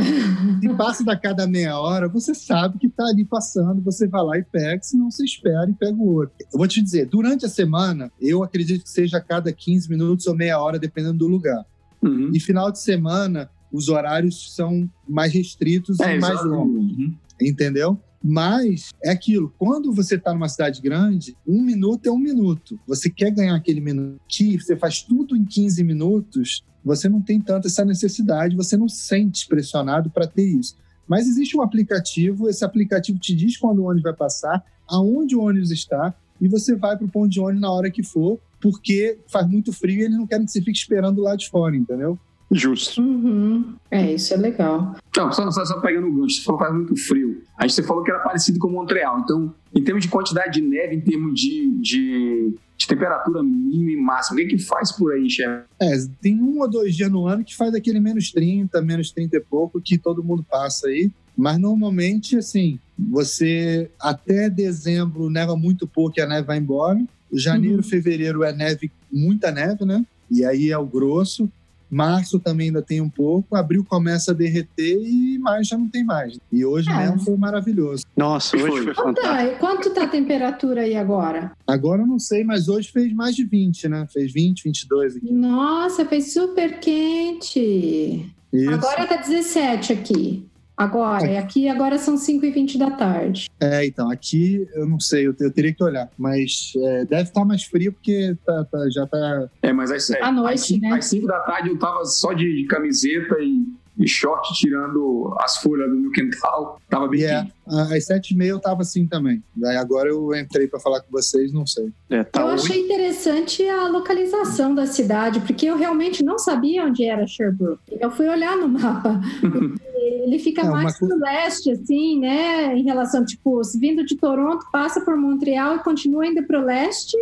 [0.62, 4.38] se passa da cada meia hora, você sabe que está ali passando, você vai lá
[4.38, 6.34] e pega, senão você espera e pega o outro.
[6.40, 10.28] Eu vou te dizer, durante a semana, eu acredito que seja a cada 15 minutos
[10.28, 11.66] ou meia hora, dependendo do lugar.
[12.02, 12.32] Uhum.
[12.34, 16.92] E final de semana, os horários são mais restritos é, e mais longos.
[16.92, 17.14] Uhum.
[17.42, 18.00] Entendeu?
[18.24, 22.80] Mas é aquilo, quando você está numa cidade grande, um minuto é um minuto.
[22.88, 27.42] Você quer ganhar aquele minuto que você faz tudo em 15 minutos, você não tem
[27.42, 30.78] tanta essa necessidade, você não se sente pressionado para ter isso.
[31.06, 35.42] Mas existe um aplicativo, esse aplicativo te diz quando o ônibus vai passar, aonde o
[35.42, 39.20] ônibus está, e você vai para o ponto de ônibus na hora que for, porque
[39.28, 42.18] faz muito frio e eles não querem que você fique esperando lá de fora, entendeu?
[42.54, 43.02] Justo.
[43.02, 43.74] Uhum.
[43.90, 44.96] É, isso é legal.
[45.18, 47.42] Não, só, só, só pegando o gancho, você falou que faz muito frio.
[47.58, 49.20] Aí você falou que era parecido com Montreal.
[49.20, 53.96] Então, em termos de quantidade de neve, em termos de, de, de temperatura mínima e
[53.98, 55.64] máxima, o que, que faz por aí, chefe?
[55.82, 59.38] É, tem um ou dois dias no ano que faz aquele menos 30, menos 30
[59.38, 61.12] e pouco que todo mundo passa aí.
[61.36, 67.04] Mas normalmente, assim, você até dezembro neva muito pouco e a neve vai embora.
[67.32, 67.84] Janeiro, Uhum.
[67.84, 70.06] fevereiro é neve, muita neve, né?
[70.30, 71.50] E aí é o grosso.
[71.94, 73.56] Março também ainda tem um pouco.
[73.56, 76.38] Abril começa a derreter e maio já não tem mais.
[76.52, 76.98] E hoje É.
[76.98, 78.04] mesmo foi maravilhoso.
[78.18, 78.84] Nossa, hoje Foi.
[78.84, 79.52] foi Quanto fantástico.
[79.54, 81.52] tá, quanto tá a temperatura aí agora?
[81.68, 84.06] Agora eu não sei, mas hoje fez mais de 20, né?
[84.12, 85.32] Fez 20, 22 aqui.
[85.32, 88.34] Nossa, fez super quente.
[88.52, 88.70] Isso.
[88.74, 90.46] Agora tá 17 aqui.
[90.76, 93.50] Agora, e aqui agora são 5 e 20 da tarde.
[93.60, 96.10] É, então, aqui eu não sei, eu, eu teria que olhar.
[96.18, 99.48] Mas é, deve estar mais frio porque tá- tá- já tá.
[99.62, 100.92] É, mas às, À noite, às, né?
[100.98, 103.64] às 5 da tarde eu tava só de, de camiseta e,
[104.04, 106.82] e short tirando as folhas do meu quintal.
[106.90, 107.54] Tava bem E é, quente.
[107.68, 109.44] às sete e meia eu tava assim também.
[109.56, 111.92] Daí agora eu entrei para falar com vocês, não sei.
[112.10, 112.66] É, tá eu hoje.
[112.66, 117.80] achei interessante a localização da cidade, porque eu realmente não sabia onde era Sherbrooke.
[118.00, 119.22] Eu fui olhar no mapa.
[120.24, 122.78] Ele fica É, mais co- pro leste, assim, né?
[122.78, 127.18] Em relação, tipo, se vindo de Toronto, passa por Montreal e continua indo pro leste.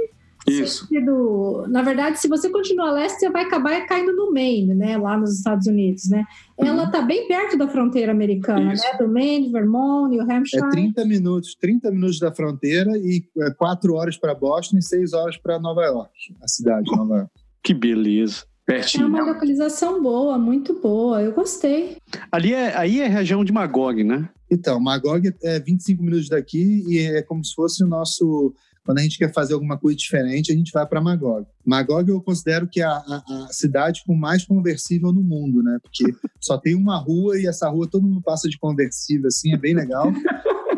[0.47, 0.87] Isso.
[0.87, 4.97] Sentido- Na verdade, se você continuar a leste, você vai acabar caindo no Maine, né?
[4.97, 6.23] Lá nos Estados Unidos, né?
[6.57, 8.83] Ela tá bem perto da fronteira americana, Isso.
[8.83, 8.97] né?
[8.97, 10.63] Do Maine, Vermont, New Hampshire.
[10.65, 15.13] É 30 minutos, 30 minutos da fronteira e é, 4 horas para Boston e 6
[15.13, 16.11] horas para Nova York,
[16.41, 17.31] a cidade de Nova York.
[17.63, 18.43] Que beleza.
[18.67, 19.07] É Pertinho.
[19.07, 19.31] uma né?
[19.31, 21.21] localização boa, muito boa.
[21.21, 21.97] Eu gostei.
[22.31, 24.29] Ali é, aí é região de Magog, né?
[24.49, 28.53] Então, Magog é 25 minutos daqui e é como se fosse o nosso.
[28.83, 31.45] Quando a gente quer fazer alguma coisa diferente, a gente vai para Magog.
[31.65, 35.77] Magog eu considero que é a, a- a cidade com mais conversível no mundo, né?
[35.83, 39.57] Porque só tem uma rua e essa rua todo mundo passa de conversível, assim, é
[39.57, 40.11] bem legal.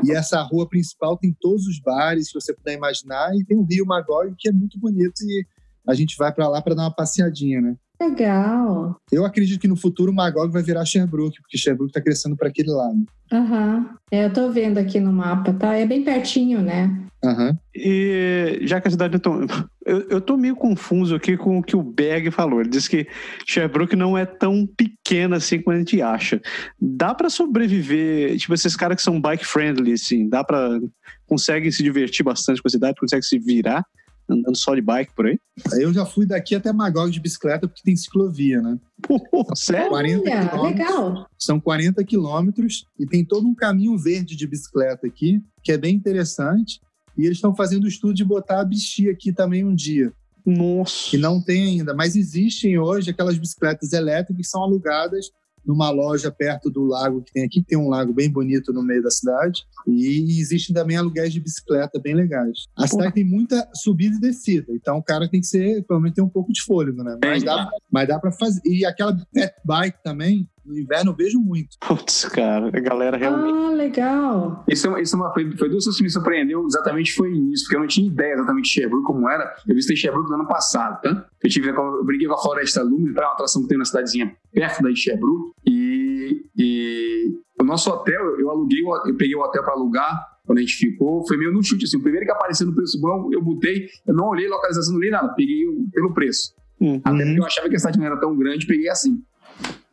[0.03, 3.63] E essa rua principal tem todos os bares que você puder imaginar e tem o
[3.63, 5.45] rio Magog que é muito bonito e
[5.87, 7.75] a gente vai para lá para dar uma passeadinha, né?
[8.01, 8.97] Legal.
[9.11, 12.71] Eu acredito que no futuro Magog vai virar Sherbrooke, porque Sherbrooke está crescendo para aquele
[12.71, 13.05] lado.
[13.31, 13.89] Aham.
[14.11, 15.73] É, eu tô vendo aqui no mapa, tá?
[15.73, 17.03] É bem pertinho, né?
[17.23, 17.57] Aham.
[17.73, 19.47] E já que a cidade é tão.
[19.85, 22.59] Eu, eu tô meio confuso aqui com o que o Berg falou.
[22.59, 23.07] Ele disse que
[23.47, 26.41] Sherbrooke não é tão pequena assim como a gente acha.
[26.79, 30.77] Dá pra sobreviver, tipo, esses caras que são bike friendly, assim, dá pra.
[31.25, 33.85] conseguem se divertir bastante com a cidade, conseguem se virar
[34.29, 35.37] andando só de bike por aí?
[35.79, 38.79] Eu já fui daqui até Magog de bicicleta porque tem ciclovia, né?
[39.01, 39.19] Pô,
[39.55, 39.89] sério?
[39.89, 41.27] 40 Olha, legal.
[41.37, 45.95] São 40 quilômetros e tem todo um caminho verde de bicicleta aqui, que é bem
[45.95, 46.79] interessante.
[47.17, 50.11] E eles estão fazendo o estudo de botar a bichinha aqui também um dia,
[50.45, 51.09] Nossa.
[51.11, 51.93] que não tem ainda.
[51.93, 55.29] Mas existem hoje aquelas bicicletas elétricas que são alugadas
[55.65, 58.83] numa loja perto do lago que tem aqui, que tem um lago bem bonito no
[58.83, 59.63] meio da cidade.
[59.87, 62.67] E existem também aluguéis de bicicleta bem legais.
[62.75, 66.15] A cidade tem muita subida e descida, então o cara tem que ser, pelo menos
[66.15, 67.17] ter um pouco de fôlego, né?
[67.23, 68.61] Mas dá, mas dá para fazer.
[68.65, 71.77] E aquela pet bike também, no inverno eu vejo muito.
[71.79, 73.57] Putz, cara, a galera realmente.
[73.57, 74.63] Ah, legal.
[74.67, 77.29] Isso, é uma- isso é uma, foi, foi duas coisas que me surpreendeu exatamente foi
[77.31, 79.53] nisso, porque eu não tinha ideia exatamente de Sherbrooke como era.
[79.67, 81.25] Eu visitei Sherbrooke no ano passado, tá?
[81.43, 83.21] Eu, tive, eu brinquei com a Floresta Lume, tá?
[83.27, 85.51] uma atração que tem na cidadezinha perto da Sherbrooke.
[85.65, 90.61] E, e o nosso hotel, eu aluguei, eu peguei o hotel para alugar quando a
[90.61, 93.41] gente ficou, foi meio no chute, assim, o primeiro que apareceu no preço bom, eu
[93.41, 96.53] botei, eu não olhei localização, não olhei nada, peguei pelo preço.
[96.81, 96.99] Hum.
[97.01, 97.25] Até Uhum.
[97.27, 99.23] porque eu achava que a cidade não era tão grande, peguei assim.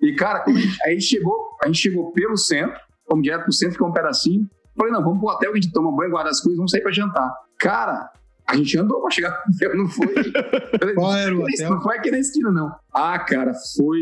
[0.01, 3.75] E, cara, a gente, aí chegou, a gente chegou pelo centro, fomos direto pro centro,
[3.75, 4.49] ficou um pedacinho.
[4.77, 6.93] Falei, não, vamos pro hotel a gente toma banho, guarda as coisas, vamos sair pra
[6.93, 7.31] jantar.
[7.59, 8.11] Cara,
[8.47, 10.07] a gente andou pra chegar no hotel, não foi.
[10.95, 11.71] Qual era o "Isso hotel?
[11.75, 12.71] Não foi aqui na esquina, não.
[12.95, 14.01] Ah, cara, foi.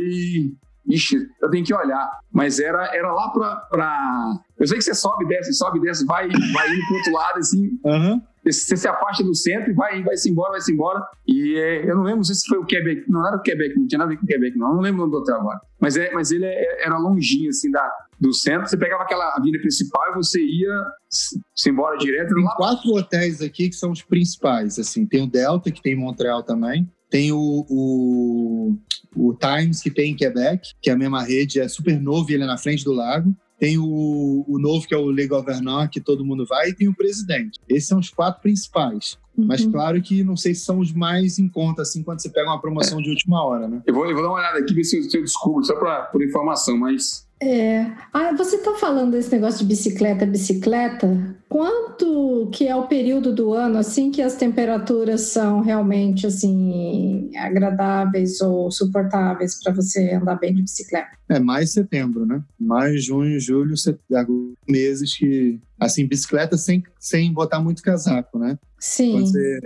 [0.90, 2.08] Ixi, eu tenho que olhar.
[2.32, 4.32] Mas era, era lá pra, pra.
[4.58, 7.70] Eu sei que você sobe, desce, sobe, desce, vai, vai indo pro outro lado, assim.
[7.84, 8.22] Aham.
[8.52, 11.00] Você se afasta do centro e vai, vai-se embora, vai-se embora.
[11.26, 13.04] E é, eu não lembro, não sei se foi o Quebec.
[13.08, 14.68] Não, era o Quebec, não tinha nada a ver com o Quebec, não.
[14.68, 15.60] Eu não lembro o nome do hotel agora.
[15.80, 17.88] Mas, é, mas ele é- era longinho, assim, da,
[18.20, 18.68] do centro.
[18.68, 22.34] Você pegava aquela avenida principal e você ia se se embora direto.
[22.34, 24.78] Tem Lá quatro hotéis aqui que são os principais.
[24.78, 26.88] Assim, tem o Delta, que tem em Montreal também.
[27.10, 28.76] Tem o, o,
[29.16, 32.34] o Times, que tem em Quebec, que é a mesma rede, é super novo e
[32.34, 33.34] ele é na frente do lago.
[33.58, 36.88] Tem o, o novo, que é o Le Governant, que todo mundo vai, e tem
[36.88, 37.58] o Presidente.
[37.68, 39.18] Esses são os quatro principais.
[39.36, 39.70] Mas Uhum.
[39.72, 42.60] claro que não sei se são os mais em conta, assim, quando você pega uma
[42.60, 43.82] promoção de última hora, né?
[43.86, 45.76] Eu vou, eu vou dar uma olhada aqui, ver se eu, se eu descubro, só
[45.76, 47.86] pra, por informação, mas É.
[48.12, 51.36] Ah, você está falando desse negócio de bicicleta, bicicleta.
[51.48, 58.40] Quanto que é o período do ano assim que as temperaturas são realmente assim agradáveis
[58.40, 61.10] ou suportáveis para você andar bem de bicicleta?
[61.28, 62.42] É mais setembro, né?
[62.58, 68.58] Mais junho, julho, setembro, meses que assim bicicleta sem sem botar muito casaco, né?
[68.80, 69.20] Sim.
[69.20, 69.60] Você,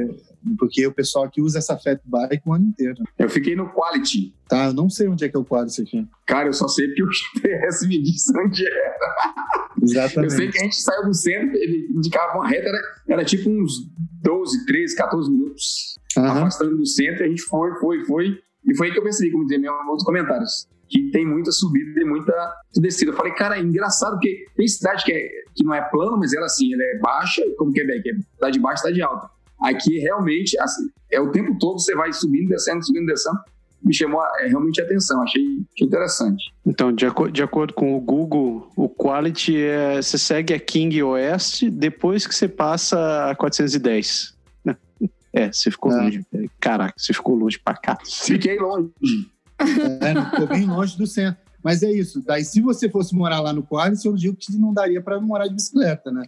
[0.58, 3.02] porque o pessoal aqui usa essa fat bike o ano inteiro.
[3.18, 4.34] Eu fiquei no Quality.
[4.48, 6.06] Tá, eu não sei onde é que é o quadro aqui.
[6.26, 9.14] Cara, eu só sei porque o GPS me disse onde era.
[9.82, 10.32] Exatamente.
[10.32, 12.78] Eu sei que a gente saiu do centro, ele indicava uma reta, era,
[13.08, 13.90] era tipo uns
[14.22, 16.38] 12, 13, 14 minutos Aham.
[16.38, 18.38] afastando do centro, e a gente foi, foi, foi.
[18.64, 22.00] E foi aí que eu percebi, como dizia meu outros comentários, que tem muita subida
[22.00, 22.32] e muita
[22.76, 23.10] descida.
[23.10, 26.32] Eu falei, cara, é engraçado, porque tem cidade que, é, que não é plano, mas
[26.32, 29.30] ela assim, ela é baixa, como Quebec, é cidade baixa, cidade alta.
[29.62, 33.38] Aqui realmente, assim, é o tempo todo você vai subindo, descendo, subindo, descendo.
[33.84, 35.42] Me chamou é, realmente a atenção, achei,
[35.74, 36.52] achei interessante.
[36.64, 40.00] Então, de, aco- de acordo com o Google, o Quality é.
[40.00, 44.34] Você segue a King Oeste depois que você passa a 410.
[44.64, 44.76] né?
[45.34, 46.02] É, você ficou Ah.
[46.02, 46.20] longe.
[46.60, 47.96] Caraca, você ficou longe pra cá.
[48.04, 48.92] Fiquei longe.
[50.02, 51.41] É, não, ficou bem longe do centro.
[51.62, 52.22] Mas é isso.
[52.26, 55.46] Daí, se você fosse morar lá no Qualis, eu digo que não daria para morar
[55.46, 56.24] de bicicleta, né?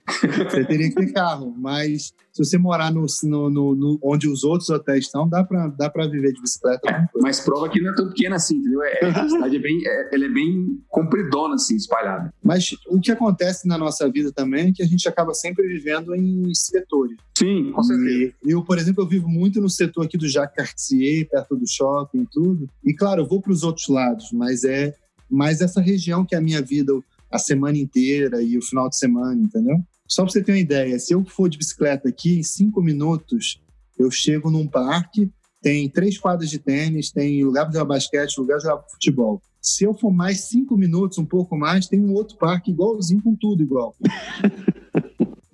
[0.51, 1.55] Você teria que ter carro.
[1.57, 5.69] Mas se você morar no, no- no- no- onde os outros hotéis estão, dá para
[5.69, 6.81] dá pra viver de bicicleta.
[6.83, 7.11] tranquilo.
[7.23, 8.83] Mas prova que não é tão pequena assim, entendeu?
[8.83, 12.33] É, a cidade é bem, é, ela é bem compridona, assim, espalhada.
[12.43, 16.15] Mas o que acontece na nossa vida também é que a gente acaba sempre vivendo
[16.15, 17.17] em setores.
[17.37, 18.33] Sim, com certeza.
[18.45, 21.67] E eu, por exemplo, eu vivo muito no setor aqui do Jacques Cartier, perto do
[21.69, 22.69] shopping e tudo.
[22.85, 24.95] E claro, eu vou para os outros lados, mas é
[25.31, 26.93] mais essa região que é a minha vida
[27.31, 29.77] a semana inteira e o final de semana, entendeu?
[30.07, 33.61] Só para você ter uma ideia, se eu for de bicicleta aqui, em cinco minutos
[33.99, 35.31] eu chego num parque,
[35.63, 39.43] tem três quadras de tênis, tem lugar para jogar basquete, lugar para jogar futebol.
[39.61, 43.35] Se eu for mais cinco minutos, um pouco mais, tem um outro parque igualzinho com
[43.35, 43.97] tudo igual.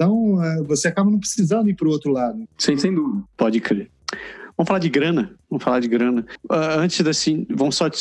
[0.01, 2.49] Então, eh, você acaba não precisando ir para o outro lado.
[2.57, 3.23] Sem, sem dúvida.
[3.37, 3.91] Pode crer.
[4.61, 5.35] Vamos falar de grana.
[5.49, 6.27] Vamos falar de grana.
[6.51, 7.99] Ah, antes assim, vamos só te,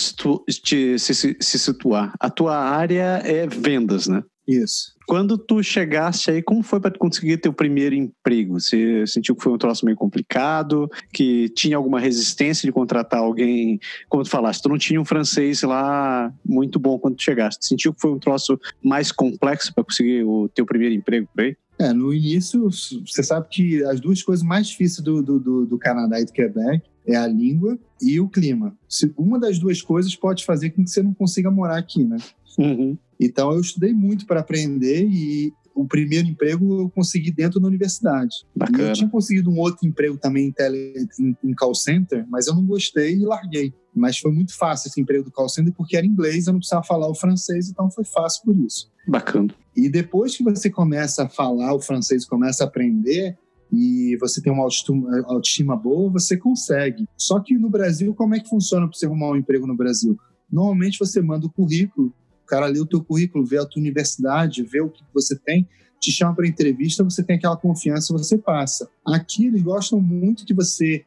[0.62, 2.12] te- se, se- se situar.
[2.20, 4.22] A tua área é vendas, né?
[4.46, 4.94] Isso.
[5.08, 8.60] Quando tu chegaste aí, como foi para conseguir teu primeiro emprego?
[8.60, 13.80] Você sentiu que foi um troço meio complicado, que tinha alguma resistência de contratar alguém?
[14.10, 17.66] Como tu falaste, tu não tinha um francês lá muito bom quando tu chegaste.
[17.66, 21.56] Sentiu que foi um troço mais complexo para conseguir o teu primeiro emprego por aí?
[21.80, 25.78] É, no início, você sabe que as duas coisas mais difíceis do, do, do, do
[25.78, 28.78] Canadá e do Quebec é a língua e o clima.
[28.88, 32.18] Se uma das duas coisas pode fazer com que você não consiga morar aqui, né?
[32.58, 32.98] Uhum.
[33.18, 38.36] Então, eu estudei muito para aprender e o primeiro emprego eu consegui dentro da universidade.
[38.54, 38.90] E Bacana.
[38.90, 42.56] eu tinha conseguido um outro emprego também em, tele, em, em call center, mas eu
[42.56, 43.74] não gostei e larguei.
[43.96, 46.84] Mas foi muito fácil esse emprego do call center porque era inglês, eu não precisava
[46.84, 48.92] falar o francês, então foi fácil por isso.
[49.10, 49.54] Bacana.
[49.76, 53.38] E depois que você começa a falar o francês, começa a aprender
[53.72, 57.08] e você tem uma autoestima, boa, você consegue.
[57.18, 60.18] Só que no Brasil, como é que funciona para você arrumar um emprego no Brasil?
[60.52, 64.64] Normalmente você manda o currículo, o cara lê o teu currículo, vê a tua universidade,
[64.64, 65.68] vê o que você tem,
[66.00, 68.90] te chama para entrevista, você tem aquela confiança, você passa.
[69.06, 71.06] Aqui eles gostam muito que você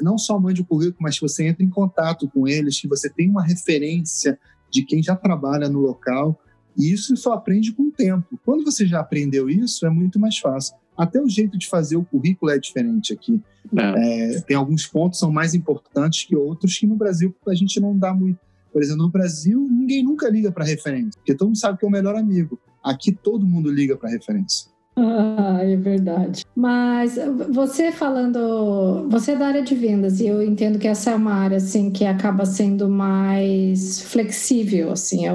[0.00, 3.10] não só mande o currículo, mas que você entre em contato com eles, que você
[3.10, 4.38] tenha uma referência
[4.70, 6.40] de quem já trabalha no local.
[6.76, 8.38] E isso só aprende com o tempo.
[8.44, 10.76] Quando você já aprendeu isso, é muito mais fácil.
[10.96, 13.40] Até o jeito de fazer o currículo é diferente aqui.
[13.76, 14.36] É.
[14.36, 17.80] É, tem alguns pontos que são mais importantes que outros que no Brasil a gente
[17.80, 18.38] não dá muito.
[18.72, 21.88] Por exemplo, no Brasil, ninguém nunca liga para referência, porque todo mundo sabe que é
[21.88, 22.60] o melhor amigo.
[22.82, 24.70] Aqui todo mundo liga para referência.
[24.98, 26.42] Ah, é verdade.
[26.56, 27.18] Mas
[27.50, 31.34] você falando, você é da área de vendas e eu entendo que essa é uma
[31.34, 35.30] área assim que acaba sendo mais flexível, assim, é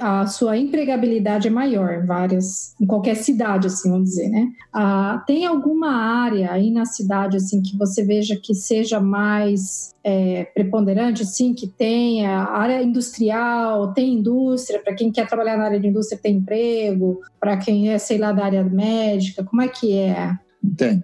[0.00, 4.48] a sua empregabilidade é maior em várias, em qualquer cidade, assim, vamos dizer, né?
[4.72, 10.44] Ah, tem alguma área aí na cidade assim que você veja que seja mais é,
[10.44, 15.88] preponderante, assim, que tenha área industrial, tem indústria, para quem quer trabalhar na área de
[15.88, 20.38] indústria tem emprego, para quem é, sei lá, da área médica, como é que é?
[20.76, 21.02] Tem.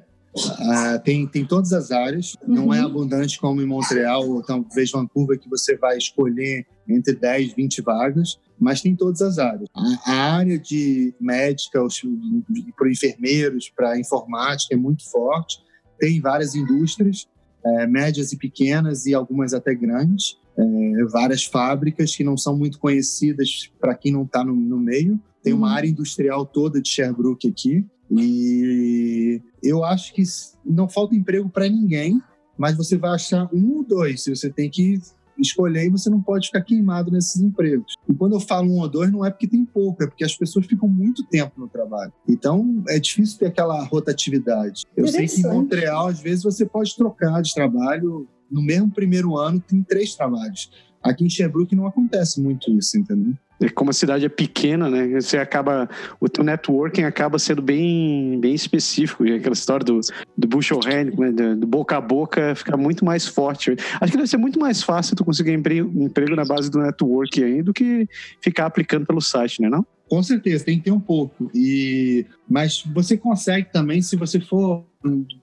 [0.60, 2.74] Ah, tem, tem todas as áreas, não Uhum.
[2.74, 7.82] é abundante como em Montreal ou talvez Vancouver, que você vai escolher entre 10, 20
[7.82, 9.68] vagas, mas tem todas as áreas.
[9.74, 11.80] A, a área de médica,
[12.76, 15.58] para enfermeiros, para informática é muito forte,
[15.98, 17.26] tem várias indústrias,
[17.64, 22.78] é, médias e pequenas e algumas até grandes, é, várias fábricas que não são muito
[22.78, 25.20] conhecidas para quem não está no, no meio.
[25.42, 25.74] Tem uma Uhum.
[25.74, 30.22] área industrial toda de Sherbrooke aqui, e eu acho que
[30.64, 32.20] não falta emprego para ninguém,
[32.58, 34.24] mas você vai achar um ou dois.
[34.26, 35.00] Você tem que
[35.40, 37.94] escolher e você não pode ficar queimado nesses empregos.
[38.08, 40.36] E quando eu falo um ou dois, não é porque tem pouco, é porque as
[40.36, 42.12] pessoas ficam muito tempo no trabalho.
[42.28, 44.84] Então, é difícil ter aquela rotatividade.
[44.96, 48.28] Eu sei que em Montreal, às vezes, você pode trocar de trabalho.
[48.50, 50.70] No mesmo primeiro ano, tem três trabalhos.
[51.02, 53.34] Aqui em Sherbrooke não acontece muito isso, entendeu?
[53.68, 55.20] Como a cidade é pequena, né?
[55.20, 55.88] Você acaba.
[56.18, 59.26] O teu networking acaba sendo bem, bem específico.
[59.26, 60.00] E aquela história do,
[60.36, 61.30] do bushel hand, né?
[61.30, 63.76] do, do, boca a boca, fica muito mais forte.
[64.00, 67.42] Acho que deve ser muito mais fácil tu conseguir emprego, emprego na base do network
[67.42, 68.08] aí do que
[68.40, 69.68] ficar aplicando pelo site, né?
[69.68, 69.86] Não?
[70.08, 71.50] Com certeza, tem que ter um pouco.
[71.54, 74.84] E, mas você consegue também se você for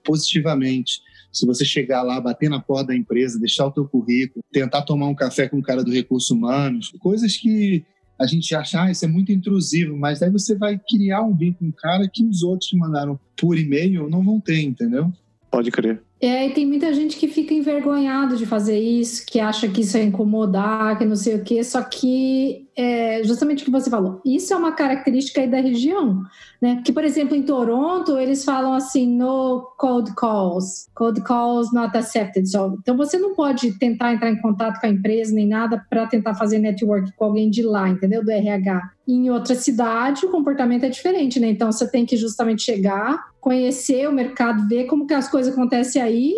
[0.04, 1.02] positivamente.
[1.32, 5.08] Se você chegar lá, bater na porta da empresa, deixar o teu currículo, tentar tomar
[5.08, 7.86] um café com o cara do recurso humanos, coisas que
[8.20, 11.58] a gente acha, ah, isso é muito intrusivo, mas aí você vai criar um vínculo
[11.58, 15.12] com um cara que os outros que mandaram por e-mail não vão ter, entendeu?
[15.52, 16.02] Pode crer.
[16.20, 19.98] É, e tem muita gente que fica envergonhado de fazer isso, que acha que isso
[19.98, 24.22] é incomodar, que não sei o quê, só que é justamente o que você falou,
[24.24, 26.24] isso é uma característica aí da região,
[26.62, 26.82] né?
[26.86, 32.48] Que, por exemplo, em Toronto, eles falam assim, no cold calls, cold calls not accepted.
[32.48, 36.06] So, então, você não pode tentar entrar em contato com a empresa nem nada para
[36.06, 38.24] tentar fazer network com alguém de lá, entendeu?
[38.24, 38.82] Do RH.
[39.08, 41.50] Em outra cidade, o comportamento é diferente, né?
[41.50, 46.02] Então, você tem que justamente chegar, conhecer o mercado, ver como que as coisas acontecem
[46.02, 46.36] aí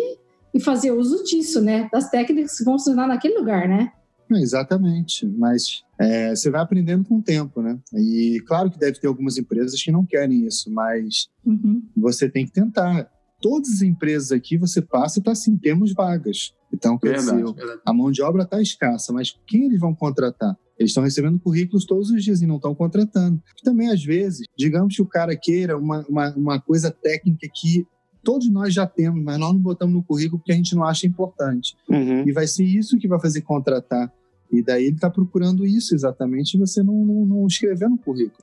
[0.54, 1.88] e fazer uso disso, né?
[1.92, 3.90] Das técnicas que vão funcionar naquele lugar, né?
[4.30, 7.76] Exatamente, mas é, você vai aprendendo com o tempo, né?
[7.92, 11.82] E claro que deve ter algumas empresas que não querem isso, mas uhum.
[11.96, 13.10] você tem que tentar.
[13.42, 16.54] Todas as empresas aqui você passa e está assim, temos vagas.
[16.72, 17.80] Então, quer verdade, dizer, verdade.
[17.84, 20.56] a mão de obra está escassa, mas quem eles vão contratar?
[20.80, 23.38] Eles estão recebendo currículos todos os dias e não estão contratando.
[23.62, 27.86] Também, às vezes, digamos que o cara queira uma, uma, uma coisa técnica que
[28.24, 31.06] todos nós já temos, mas nós não botamos no currículo porque a gente não acha
[31.06, 31.76] importante.
[31.86, 32.26] Uhum.
[32.26, 34.10] E vai ser isso que vai fazer contratar.
[34.50, 38.42] E daí ele está procurando isso exatamente e você não, não, não escrever no currículo.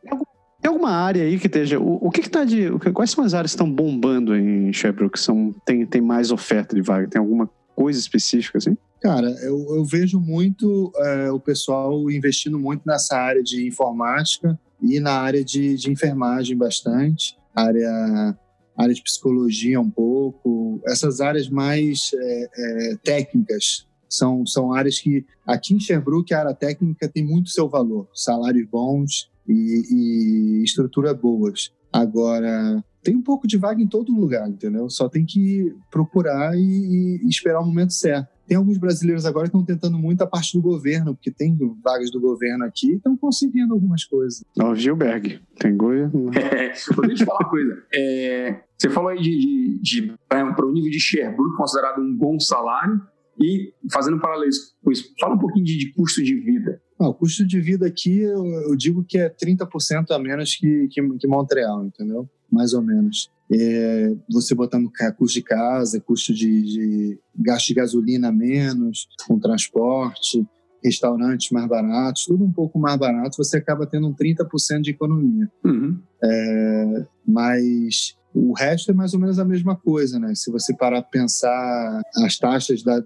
[0.61, 1.79] Tem alguma área aí que esteja.
[1.79, 2.69] O, o que está de.
[2.93, 5.19] quais são as áreas que estão bombando em Sherbrooke?
[5.19, 7.07] São, tem, tem mais oferta de vaga?
[7.07, 8.77] Tem alguma coisa específica assim?
[9.01, 14.99] Cara, eu, eu vejo muito é, o pessoal investindo muito nessa área de informática e
[14.99, 18.37] na área de, de enfermagem bastante, área,
[18.75, 25.25] área de psicologia um pouco, essas áreas mais é, é, técnicas, são, são áreas que,
[25.45, 28.07] aqui em Sherbrooke, a área técnica tem muito seu valor.
[28.13, 31.71] Salários bons e, e estrutura boas.
[31.91, 34.89] Agora, tem um pouco de vaga em todo lugar, entendeu?
[34.89, 38.36] Só tem que procurar e, e esperar o momento certo.
[38.47, 42.09] Tem alguns brasileiros agora que estão tentando muito a parte do governo, porque tem vagas
[42.09, 44.43] do governo aqui e estão conseguindo algumas coisas.
[44.59, 46.31] Ó, Gilberg, tem governo?
[46.33, 47.83] É, deixa eu te falar uma coisa.
[47.93, 52.39] É, você falou aí de, de, de para o nível de Sherbrooke, considerado um bom
[52.39, 53.01] salário,
[53.39, 54.49] e fazendo paralelo
[54.83, 56.81] com isso, fala um pouquinho de, de custo de vida.
[56.99, 60.87] Ah, o custo de vida aqui, eu, eu, digo que é 30% a menos que,
[60.87, 62.27] que, que, Montreal, entendeu?
[62.51, 63.29] Mais ou menos.
[63.51, 70.45] É, você botando custo de casa, custo de, de gasto de gasolina menos, com transporte,
[70.83, 75.49] restaurantes mais baratos, tudo um pouco mais barato, você acaba tendo um 30% de economia.
[75.63, 75.99] Uhum.
[76.23, 80.35] É, mas o resto é mais ou menos a mesma coisa, né?
[80.35, 83.03] Se você parar para pensar as taxas, da,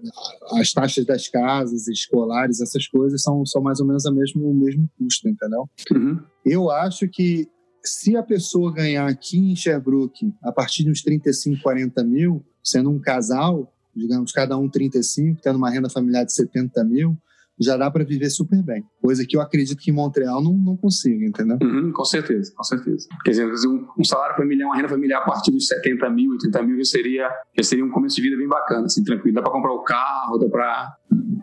[0.58, 4.54] as taxas das casas escolares, essas coisas são, são mais ou menos a mesmo, o
[4.54, 5.68] mesmo custo, entendeu?
[5.90, 6.20] Uhum.
[6.44, 7.48] Eu acho que
[7.84, 12.90] se a pessoa ganhar aqui em Sherbrooke a partir de uns 35, 40 mil, sendo
[12.90, 17.16] um casal, digamos, cada um 35, tendo uma renda familiar de 70 mil,
[17.60, 18.84] já dá para viver super bem.
[19.00, 21.58] Coisa que eu acredito que em Montreal não, não consiga, entendeu?
[21.62, 23.06] Uhum, com certeza, com certeza.
[23.24, 26.62] Quer dizer, um, um, salário familiar, uma renda familiar a partir dos 70 mil, 80
[26.62, 29.34] mil já seria, já seria um começo de vida bem bacana, assim, tranquilo.
[29.34, 30.96] Dá para comprar o carro, dá para.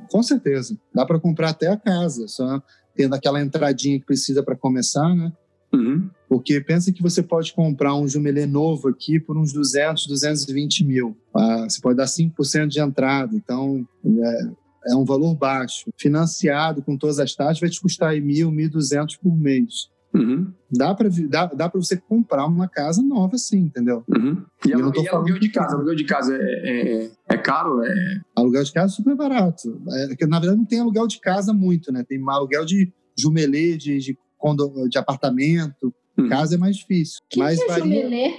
[0.10, 0.78] Com certeza.
[0.94, 2.62] Dá para comprar até a casa, só
[2.96, 5.32] tendo aquela entradinha que precisa para começar, né?
[5.74, 6.10] Uhum.
[6.30, 11.18] Porque pensa que você pode comprar um Jumelê novo aqui por uns 200, 220 mil.
[11.36, 13.36] Ah, você pode dar 5% de entrada.
[13.36, 15.90] Então, é, é um valor baixo.
[15.98, 19.90] Financiado com todas as taxas vai te custar aí mil, mil duzentos por mês.
[20.14, 20.52] Uhum.
[20.72, 24.04] Dá para dá, dá você comprar uma casa nova assim, entendeu?
[24.08, 24.44] Uhum.
[24.66, 25.76] E, e, e aluguel de casa?
[25.76, 27.84] Aluguel de casa é, é, é caro?
[27.84, 28.22] É...
[28.36, 29.82] Aluguel de casa é super barato.
[29.92, 32.04] É, na verdade, não tem aluguel de casa muito, né?
[32.08, 35.94] Tem aluguel de jumelê, de, de, condo, de apartamento.
[36.22, 36.30] Uhum.
[36.30, 37.22] Casa é mais difícil.
[37.30, 38.04] Que mas que é varia...
[38.04, 38.34] jumelê?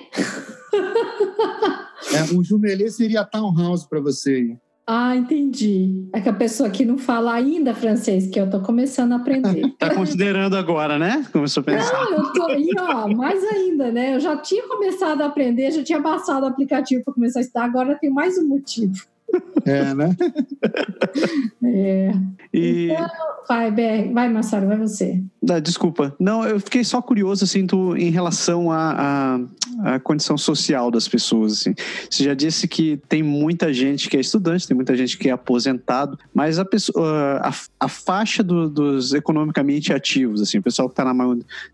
[2.15, 4.57] é, um jumelê seria townhouse para você.
[4.93, 6.09] Ah, entendi.
[6.13, 9.73] É que a pessoa que não fala ainda francês, que eu estou começando a aprender.
[9.79, 11.25] tá considerando agora, né?
[11.33, 11.93] Começou a pensar.
[11.93, 12.51] Não, eu tô.
[12.51, 14.17] E, ó, mais ainda, né?
[14.17, 17.67] Eu já tinha começado a aprender, já tinha baixado o aplicativo para começar a estudar,
[17.67, 19.07] agora tem mais um motivo.
[19.65, 20.17] É, né?
[21.65, 22.13] É.
[22.53, 23.09] E, Então,
[23.49, 25.23] vai, Ber, vai, Massaro, vai você.
[25.49, 26.15] Ah, desculpa.
[26.19, 29.41] Não, eu fiquei só curioso, assim, tu, em relação à
[29.83, 31.75] à condição social das pessoas, assim.
[32.11, 35.33] Você já disse que tem muita gente que é estudante, tem muita gente que é
[35.33, 40.93] aposentado, mas a pessoa, a, a faixa do- dos economicamente ativos, assim, o pessoal que
[40.93, 41.05] está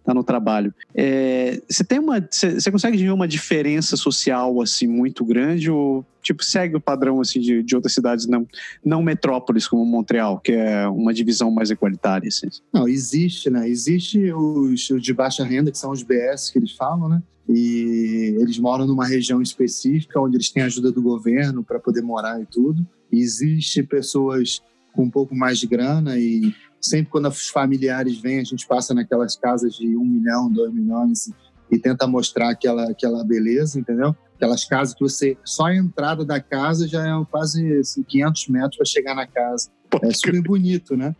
[0.04, 5.24] tá no trabalho, é, você tem uma, você consegue ver uma diferença social, assim, muito
[5.24, 8.46] grande ou tipo segue o padrão assim de, de outras cidades não
[8.84, 12.48] não metrópoles como Montreal, que é uma divisão mais igualitária, assim?
[12.72, 13.68] Não, existe, né?
[13.68, 17.22] Existe os, os de baixa renda, que são os BS que eles falam, né?
[17.48, 22.40] E eles moram numa região específica onde eles têm ajuda do governo para poder morar
[22.40, 22.84] e tudo.
[23.12, 24.60] E existe pessoas
[24.92, 28.92] com um pouco mais de grana e sempre quando os familiares vêm, a gente passa
[28.92, 31.30] naquelas casas de um milhão, dois milhões
[31.70, 34.14] e tenta mostrar aquela, aquela beleza, entendeu?
[34.37, 38.76] Aquelas casas que você só a entrada da casa já é quase assim, 500 metros
[38.76, 39.70] para chegar na casa.
[40.03, 41.14] É super bonito, né?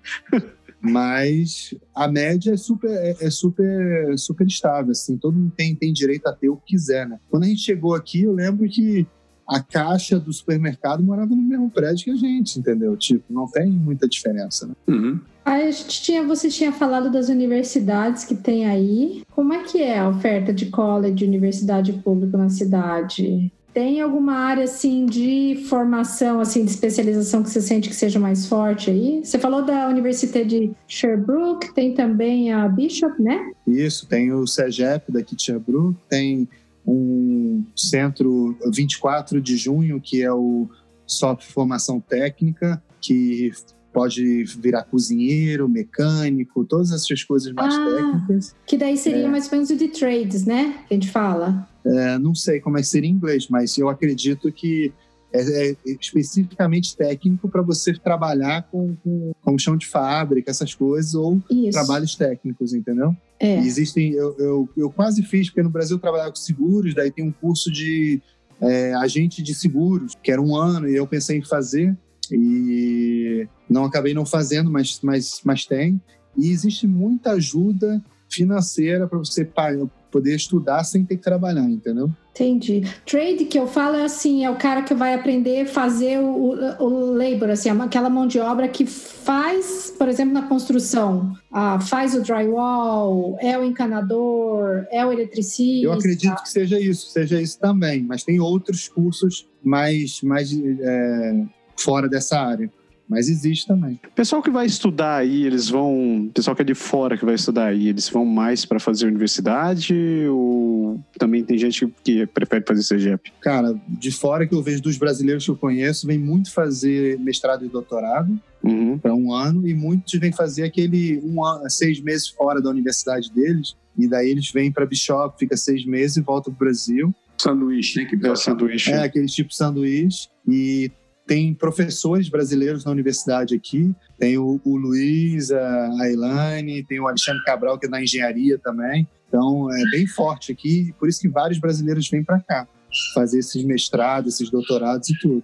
[0.81, 5.17] Mas a média é super, é, é super, super estável, assim.
[5.17, 7.19] Todo mundo tem, tem direito a ter o que quiser, né?
[7.31, 9.07] Quando a gente chegou aqui, eu lembro que
[9.49, 12.97] a caixa do supermercado morava no mesmo prédio que a gente, entendeu?
[12.97, 14.75] Tipo, não tem muita diferença, né?
[14.89, 15.21] Uhum.
[15.45, 19.23] Aí a gente tinha, você tinha falado das universidades que tem aí.
[19.31, 23.53] Como é que é a oferta de college, de universidade pública na cidade?
[23.73, 28.47] Tem alguma área assim de formação, assim, de especialização que você sente que seja mais
[28.47, 29.21] forte aí?
[29.23, 33.53] Você falou da Universidade de Sherbrooke, tem também a Bishop, né?
[33.67, 36.49] Isso, tem o CEGEP daqui de Sherbrooke, tem
[36.87, 40.69] um centro 24 de junho, que é o
[41.07, 43.51] sofre formação técnica, que
[43.93, 47.85] pode virar cozinheiro, mecânico, todas essas coisas mais Ah.
[47.97, 48.55] técnicas.
[48.67, 49.29] Que daí seria É.
[49.29, 50.85] mais ou menos o de trades, né?
[50.87, 51.67] Que a gente fala.
[51.85, 54.93] É, não sei como é que seria em inglês, mas eu acredito que
[55.33, 61.15] é, é especificamente técnico para você trabalhar com, com, com chão de fábrica, essas coisas,
[61.15, 61.73] ou Isso.
[61.73, 63.15] trabalhos técnicos, entendeu?
[63.39, 63.59] É.
[63.59, 67.25] Existem, eu, eu, eu quase fiz, porque no Brasil eu trabalhava com seguros, daí tem
[67.25, 68.21] um curso de
[68.61, 71.97] é, agente de seguros, que era um ano, e eu pensei em fazer,
[72.33, 76.01] e não acabei não fazendo, mas, mas, mas tem.
[76.37, 79.71] E existe muita ajuda financeira para você pa-
[80.11, 82.11] poder estudar sem ter que trabalhar, entendeu?
[82.31, 82.83] Entendi.
[83.07, 86.53] Trade que eu falo é assim, é o cara que vai aprender a fazer o,
[86.79, 92.15] o, labor, assim, aquela mão de obra que faz, por exemplo, na construção, ah, faz
[92.15, 95.87] o drywall, é o encanador, é o eletricista.
[95.87, 101.43] Eu acredito que seja isso, seja isso também, mas tem outros cursos mais, mais é,
[101.77, 102.71] fora dessa área.
[103.09, 104.01] Mas existe também.
[104.15, 106.29] Pessoal que vai estudar aí, eles vão.
[106.35, 109.95] Pessoal que é de fora que vai estudar aí, eles vão mais para fazer universidade
[110.29, 113.33] ou também tem gente que prefere fazer CGEP?
[113.41, 117.65] Cara, de fora que eu vejo dos brasileiros que eu conheço, vem muito fazer mestrado
[117.65, 118.99] e doutorado Uhum.
[118.99, 123.31] para um ano e muitos vêm fazer aquele um ano, seis meses fora da universidade
[123.33, 127.15] deles e daí eles vêm para Bishop, fica seis meses e voltam para o Brasil.
[127.39, 128.07] Sanduíche, né?
[128.07, 128.91] Que É sanduíche.
[128.91, 130.91] É aquele tipo sanduíche e
[131.27, 133.93] tem professores brasileiros na universidade aqui.
[134.19, 139.07] Tem o, o Luiz, a, a tem o Alexandre Cabral, que é da engenharia também.
[139.29, 140.95] Então, é bem forte aqui.
[140.99, 142.69] Por isso que vários brasileiros vêm para cá
[143.13, 145.43] fazer esses mestrados, esses doutorados e tudo.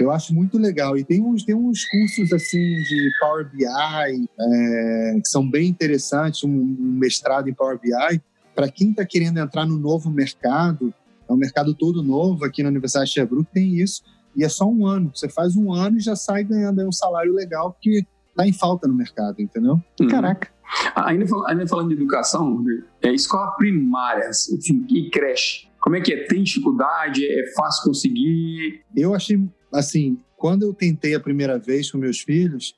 [0.00, 0.96] Eu acho muito legal.
[0.96, 6.44] E tem uns, tem uns cursos assim de Power BI é, que são bem interessantes,
[6.44, 8.20] um, um mestrado em Power BI.
[8.54, 10.94] Para quem está querendo entrar no novo mercado,
[11.28, 14.02] é um mercado todo novo aqui na Universidade de Sherbrooke, tem isso.
[14.38, 15.10] E é só um ano.
[15.14, 18.52] Você faz um ano e já sai ganhando aí um salário legal, porque tá em
[18.52, 19.82] falta no mercado, entendeu?
[20.00, 20.06] Uhum.
[20.08, 20.48] Caraca.
[20.94, 22.64] Ainda, fal- ainda falando de educação,
[23.02, 25.66] é escola primária assim, e creche.
[25.80, 26.24] Como é que é?
[26.26, 27.26] Tem dificuldade?
[27.26, 28.82] É fácil conseguir?
[28.94, 32.74] Eu achei, assim, quando eu tentei a primeira vez com meus filhos,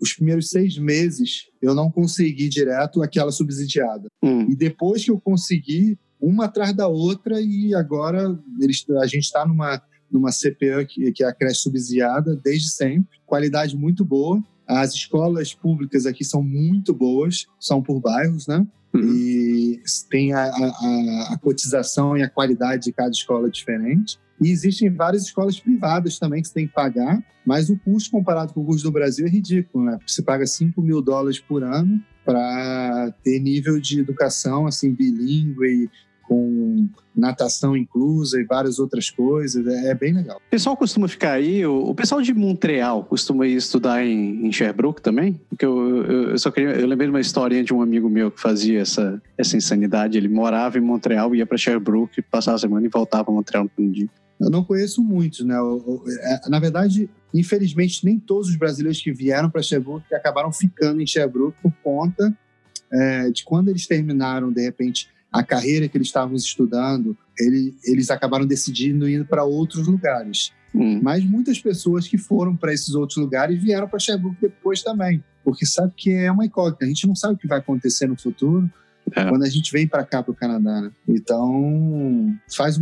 [0.00, 4.08] os primeiros seis meses eu não consegui direto aquela subsidiada.
[4.22, 4.46] Hum.
[4.50, 9.46] E depois que eu consegui, uma atrás da outra, e agora eles, a gente está
[9.46, 9.80] numa,
[10.16, 13.18] numa CPA, que, que é a creche subsidiada, desde sempre.
[13.26, 14.42] Qualidade muito boa.
[14.66, 18.66] As escolas públicas aqui são muito boas, são por bairros, né?
[18.94, 19.00] Uhum.
[19.14, 24.18] E tem a, a- a cotização e a qualidade de cada escola diferente.
[24.42, 28.52] E existem várias escolas privadas também que você tem que pagar, mas o custo comparado
[28.52, 29.92] com o custo do Brasil é ridículo, né?
[29.98, 35.88] Porque você paga 5 mil dólares por ano para ter nível de educação assim bilíngue
[36.26, 36.55] com
[37.14, 39.66] natação inclusa e várias outras coisas.
[39.66, 40.36] É, é bem legal.
[40.36, 44.52] O pessoal costuma ficar aí, o, o pessoal de Montreal costuma ir estudar em, em
[44.52, 45.40] Sherbrooke também?
[45.48, 48.30] Porque eu, eu, eu, só queria, eu lembrei de uma historinha de um amigo meu
[48.30, 50.18] que fazia essa, essa insanidade.
[50.18, 53.90] Ele morava em Montreal, ia para Sherbrooke, passava a semana e voltava para Montreal no
[53.90, 54.08] dia.
[54.38, 55.56] Eu não conheço muitos, né?
[56.20, 61.06] É, na verdade, infelizmente, nem todos os brasileiros que vieram para Sherbrooke acabaram ficando em
[61.06, 62.36] Sherbrooke por conta
[62.92, 68.10] é, de quando eles terminaram, de repente, a carreira que eles estavam estudando, ele, eles
[68.10, 70.52] acabaram decidindo ir para outros lugares.
[70.74, 71.00] Hum.
[71.02, 75.64] Mas muitas pessoas que foram para esses outros lugares vieram para Sherbrooke depois também, porque
[75.64, 76.84] sabe que é uma incógnita.
[76.84, 78.70] A gente não sabe o que vai acontecer no futuro
[79.14, 79.28] é.
[79.28, 80.80] quando a gente vem para cá, para o Canadá.
[80.82, 80.90] Né?
[81.08, 82.78] Então, faz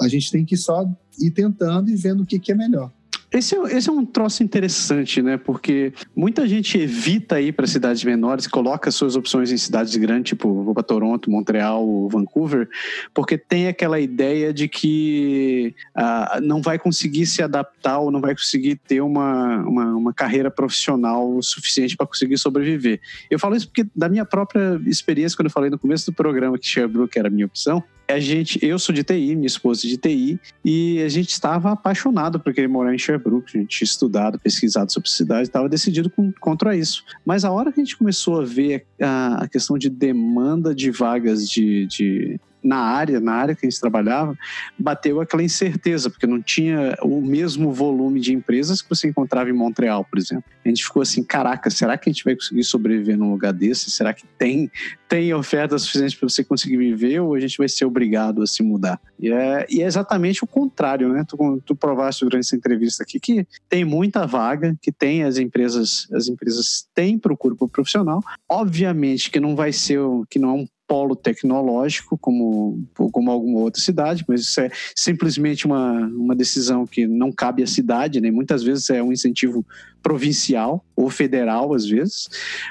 [0.00, 0.88] a gente tem que só
[1.20, 2.90] ir tentando e vendo o que, que é melhor.
[3.32, 5.38] Esse é, esse é um troço interessante, né?
[5.38, 10.62] Porque muita gente evita ir para cidades menores, coloca suas opções em cidades grandes, tipo
[10.62, 12.68] vou para Toronto, Montreal, Vancouver,
[13.14, 18.34] porque tem aquela ideia de que ah, não vai conseguir se adaptar ou não vai
[18.34, 23.00] conseguir ter uma, uma, uma carreira profissional suficiente para conseguir sobreviver.
[23.30, 26.58] Eu falo isso porque, da minha própria experiência, quando eu falei no começo do programa
[26.58, 29.88] que Sherbrooke era a minha opção, a gente, eu sou de TI, minha esposa é
[29.88, 33.56] de TI, e a gente estava apaixonado por querer morar em Sherbrooke.
[33.56, 37.04] A gente tinha estudado, pesquisado sobre cidade, estava decidido com, contra isso.
[37.24, 40.90] Mas a hora que a gente começou a ver a, a questão de demanda de
[40.90, 44.36] vagas de, de na área, na área que a gente trabalhava,
[44.78, 49.52] bateu aquela incerteza, porque não tinha o mesmo volume de empresas que você encontrava em
[49.52, 50.44] Montreal, por exemplo.
[50.64, 53.90] A gente ficou assim, caraca, será que a gente vai conseguir sobreviver num lugar desse?
[53.90, 54.70] Será que tem,
[55.08, 58.62] tem oferta suficiente para você conseguir viver ou a gente vai ser obrigado a se
[58.62, 59.00] mudar?
[59.18, 61.24] E é, e é exatamente o contrário, né?
[61.26, 66.08] Tu, tu provaste durante essa entrevista aqui que tem muita vaga, que tem as empresas,
[66.12, 68.20] as empresas têm procura por profissional.
[68.48, 73.80] Obviamente que não vai ser, que não é um polo tecnológico como, como alguma outra
[73.80, 78.30] cidade, mas isso é simplesmente uma, uma decisão que não cabe à cidade, né?
[78.30, 79.64] muitas vezes é um incentivo
[80.02, 82.28] provincial ou federal às vezes,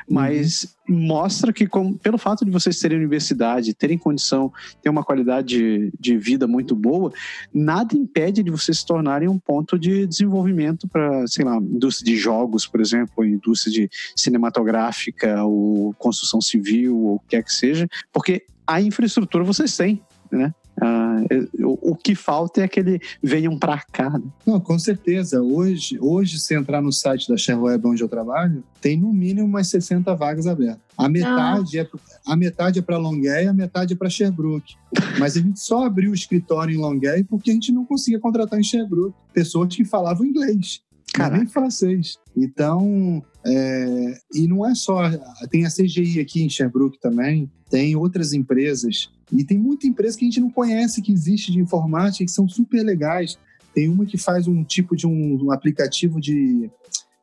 [0.09, 1.07] mas uhum.
[1.07, 1.67] mostra que
[2.01, 4.51] pelo fato de vocês terem universidade, terem condição,
[4.81, 7.11] ter uma qualidade de, de vida muito boa,
[7.53, 12.19] nada impede de vocês se tornarem um ponto de desenvolvimento para, sei lá, indústria de
[12.19, 17.53] jogos, por exemplo, ou indústria de cinematográfica, ou construção civil, ou o que quer que
[17.53, 20.01] seja, porque a infraestrutura vocês têm,
[20.31, 20.53] né?
[20.79, 21.17] Ah,
[21.63, 24.09] o, que falta é que ele venham para cá.
[24.09, 24.23] Né?
[24.45, 25.41] Não, com certeza.
[25.41, 29.67] Hoje, hoje, se entrar no site da ShareWeb onde eu trabalho, tem no mínimo umas
[29.67, 30.81] 60 vagas abertas.
[30.97, 31.83] A metade ah.
[31.83, 31.87] é
[32.25, 34.75] a metade é para Longueuil, a metade é para Sherbrooke.
[35.19, 38.59] Mas a gente só abriu o escritório em Longueuil porque a gente não conseguia contratar
[38.59, 40.81] em Sherbrooke pessoas que falavam inglês.
[41.13, 41.37] Caraca.
[41.37, 42.17] Nem francês.
[42.35, 45.01] Então, é, e não é só.
[45.49, 49.09] Tem a CGI aqui em Sherbrooke também, tem outras empresas.
[49.31, 52.47] E tem muita empresa que a gente não conhece que existe de informática que são
[52.47, 53.37] super legais.
[53.73, 56.69] Tem uma que faz um tipo de um, um aplicativo de,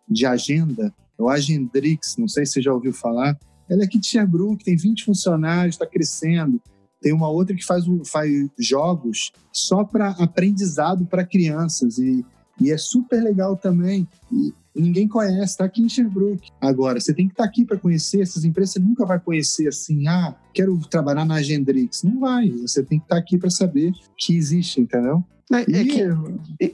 [0.09, 3.39] de agenda, é o Agendrix, não sei se você já ouviu falar.
[3.69, 6.61] Ela é aqui de Sherbrooke, tem 20 funcionários, está crescendo.
[7.01, 11.99] Tem uma outra que faz, faz jogos só para aprendizado para crianças.
[11.99, 12.25] E
[12.61, 14.07] e é super legal também.
[14.31, 16.51] E ninguém conhece, está aqui em Sherbrooke.
[16.61, 19.69] Agora, você tem que estar tá aqui para conhecer essas empresas, você nunca vai conhecer
[19.69, 22.03] assim, ah, quero trabalhar na Agendrix.
[22.03, 25.25] Não vai, você tem que estar tá aqui para saber que existe, entendeu?
[25.53, 26.03] É, é que,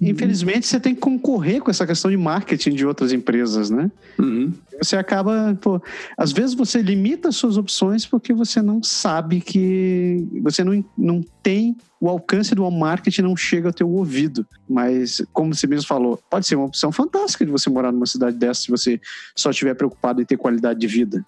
[0.01, 3.91] infelizmente, você tem que concorrer com essa questão de marketing de outras empresas, né?
[4.18, 4.53] Uhum.
[4.83, 5.81] Você acaba, pô,
[6.16, 11.25] às vezes você limita as suas opções porque você não sabe que você não, não
[11.43, 14.47] tem o alcance do marketing não chega ao teu ouvido.
[14.68, 18.37] Mas, como você mesmo falou, pode ser uma opção fantástica de você morar numa cidade
[18.37, 19.01] dessa se você
[19.35, 21.25] só estiver preocupado em ter qualidade de vida.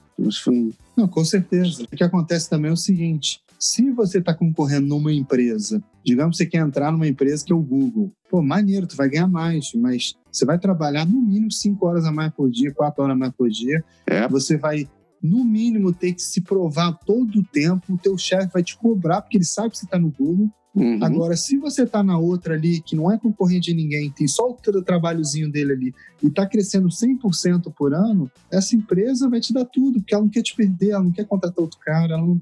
[0.95, 1.85] Não, com certeza.
[1.85, 6.45] O que acontece também é o seguinte: se você está concorrendo numa empresa, digamos que
[6.45, 9.73] você quer entrar numa empresa que é o Google, pô, maneiro, tu vai ganhar mais,
[9.75, 13.19] mas você vai trabalhar no mínimo 5 horas a mais por dia, 4 horas a
[13.19, 13.85] mais por dia.
[14.07, 14.29] É.
[14.29, 14.89] Você vai,
[15.23, 17.95] no mínimo, ter que se provar todo o tempo.
[17.95, 20.51] O teu chefe vai te cobrar, porque ele sabe que você está no Google.
[20.77, 21.03] Uhum.
[21.03, 24.51] Agora, se você está na outra ali, que não é concorrente de ninguém, tem só
[24.51, 29.65] o trabalhozinho dele ali, e está crescendo 100% por ano, essa empresa vai te dar
[29.65, 32.41] tudo, porque ela não quer te perder, ela não quer contratar outro cara, ela, não,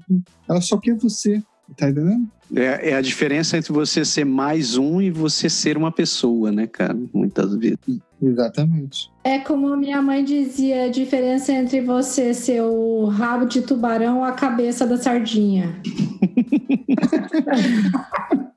[0.49, 1.41] ela só quer você.
[1.77, 2.27] Tá entendendo?
[2.55, 6.67] É, é, a diferença entre você ser mais um e você ser uma pessoa, né,
[6.67, 6.95] cara?
[7.11, 7.79] Muitas vezes.
[8.21, 9.11] Exatamente.
[9.23, 14.19] É como a minha mãe dizia: a diferença entre você ser o rabo de tubarão
[14.19, 15.81] ou a cabeça da sardinha.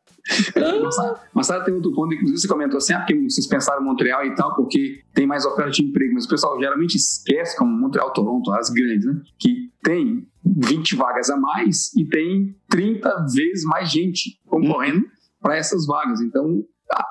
[1.32, 4.26] Mas sabe, tem outro ponto, inclusive você comentou assim, ah, porque vocês pensaram em Montreal
[4.26, 8.12] e tal, porque tem mais oferta de emprego, mas o pessoal geralmente esquece, como Montreal,
[8.12, 9.20] Toronto, as grandes, né?
[9.38, 14.38] Que tem 20 vagas a mais e tem 30 vezes mais gente.
[14.46, 15.10] concorrendo uhum.
[15.40, 16.20] para essas vagas.
[16.20, 16.62] Então,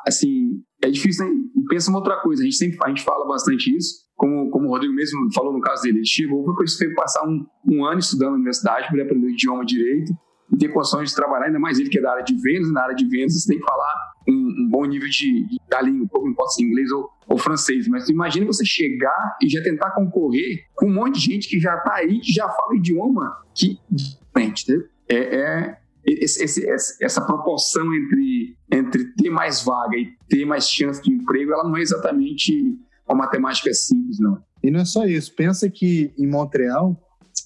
[0.05, 1.31] assim, é difícil, né?
[1.69, 4.69] Pensa uma outra coisa, a gente sempre a gente fala bastante isso, como, como o
[4.69, 8.35] Rodrigo mesmo falou no caso dele, ele chegou, foi passar um, um ano estudando na
[8.35, 10.13] universidade para aprender o idioma direito,
[10.53, 12.83] e ter condições de trabalhar, ainda mais ele que é da área de vendas, na
[12.83, 16.07] área de vendas você tem que falar um, um bom nível de, de, da língua,
[16.09, 20.65] pouco importa se inglês ou, ou francês, mas imagina você chegar e já tentar concorrer
[20.75, 24.71] com um monte de gente que já está aí, que já fala idioma que diferente,
[24.71, 24.83] né?
[25.09, 31.01] é, é esse, esse, essa proporção entre, entre ter mais vaga e ter mais chance
[31.01, 32.53] de emprego, ela não é exatamente
[33.07, 34.41] uma matemática simples, não.
[34.63, 35.35] E não é só isso.
[35.35, 36.97] Pensa que em Montreal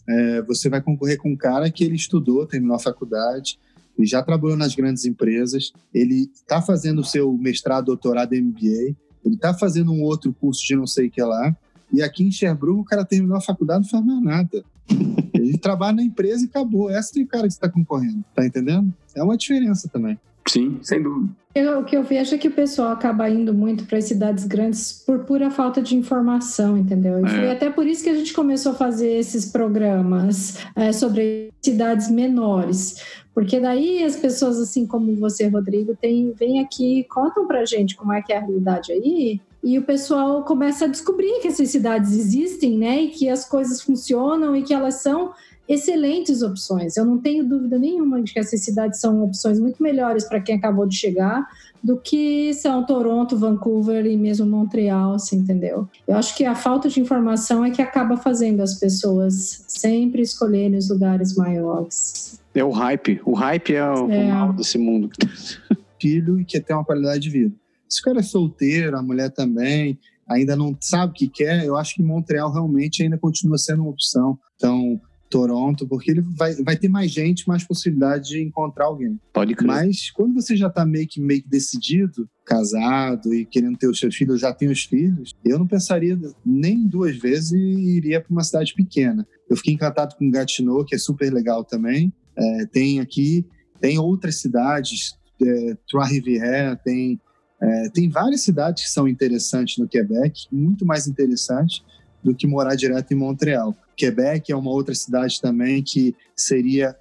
[0.08, 3.60] é, você vai concorrer com um cara que ele estudou, terminou a faculdade,
[3.98, 9.36] ele já trabalhou nas grandes empresas, ele está fazendo o seu mestrado, doutorado, MBA, ele
[9.36, 11.56] está fazendo um outro curso de não sei o que lá,
[11.92, 14.64] e aqui em Sherbrooke o cara terminou a faculdade e não faz mais nada.
[15.34, 16.90] Ele trabalha na empresa e acabou.
[16.90, 18.94] Essa é o cara que está concorrendo, tá entendendo?
[19.16, 20.18] É uma diferença também.
[20.48, 21.34] Sim, sem dúvida.
[21.54, 24.46] Eu, o que eu vejo é que o pessoal acaba indo muito para as cidades
[24.46, 27.20] grandes por pura falta de informação, entendeu?
[27.20, 27.28] E é.
[27.28, 32.10] foi até por isso que a gente começou a fazer esses programas é, sobre cidades
[32.10, 33.04] menores.
[33.34, 38.12] Porque daí as pessoas, assim como você, Rodrigo, tem, vêm aqui contam para gente como
[38.12, 42.14] é que é a realidade aí e o pessoal começa a descobrir que essas cidades
[42.14, 43.04] existem, né?
[43.04, 45.34] E que as coisas funcionam e que elas são
[45.68, 46.98] excelentes opções.
[46.98, 50.56] Eu não tenho dúvida nenhuma de que essas cidades são opções muito melhores para quem
[50.56, 51.48] acabou de chegar
[51.84, 55.88] do que são Toronto, Vancouver e mesmo Montreal, você entendeu?
[56.08, 60.78] Eu acho que a falta de informação é que acaba fazendo as pessoas sempre escolherem
[60.78, 62.41] os lugares maiores.
[62.54, 63.22] É o hype.
[63.26, 64.28] O hype é o, é.
[64.28, 65.10] mal desse mundo.
[66.00, 67.56] Filho e quer ter uma qualidade de vida.
[67.88, 71.76] Se o cara é solteiro, a mulher também, ainda não sabe o que quer, eu
[71.78, 74.40] acho que Montreal realmente ainda continua sendo uma opção.
[74.56, 75.00] Então,
[75.32, 79.18] Toronto, porque ele vai, vai ter mais gente, mais possibilidade de encontrar alguém.
[79.34, 79.68] Pode crer.
[79.68, 83.98] Mas quando você já está meio que, meio que decidido, casado e querendo ter os
[83.98, 88.32] seus filhos, já tem os filhos, eu não pensaria nem duas vezes e iria para
[88.32, 89.26] uma cidade pequena.
[89.50, 92.14] Eu fiquei encantado com Gatineau, que é super legal também.
[92.36, 93.46] É, tem aqui,
[93.80, 97.20] tem outras cidades, é, Trois-Rivières, tem,
[97.62, 101.84] é, tem várias cidades que são interessantes no Quebec, muito mais interessantes
[102.24, 103.76] do que morar direto em Montreal.
[103.96, 106.96] Quebec é uma outra cidade também que seria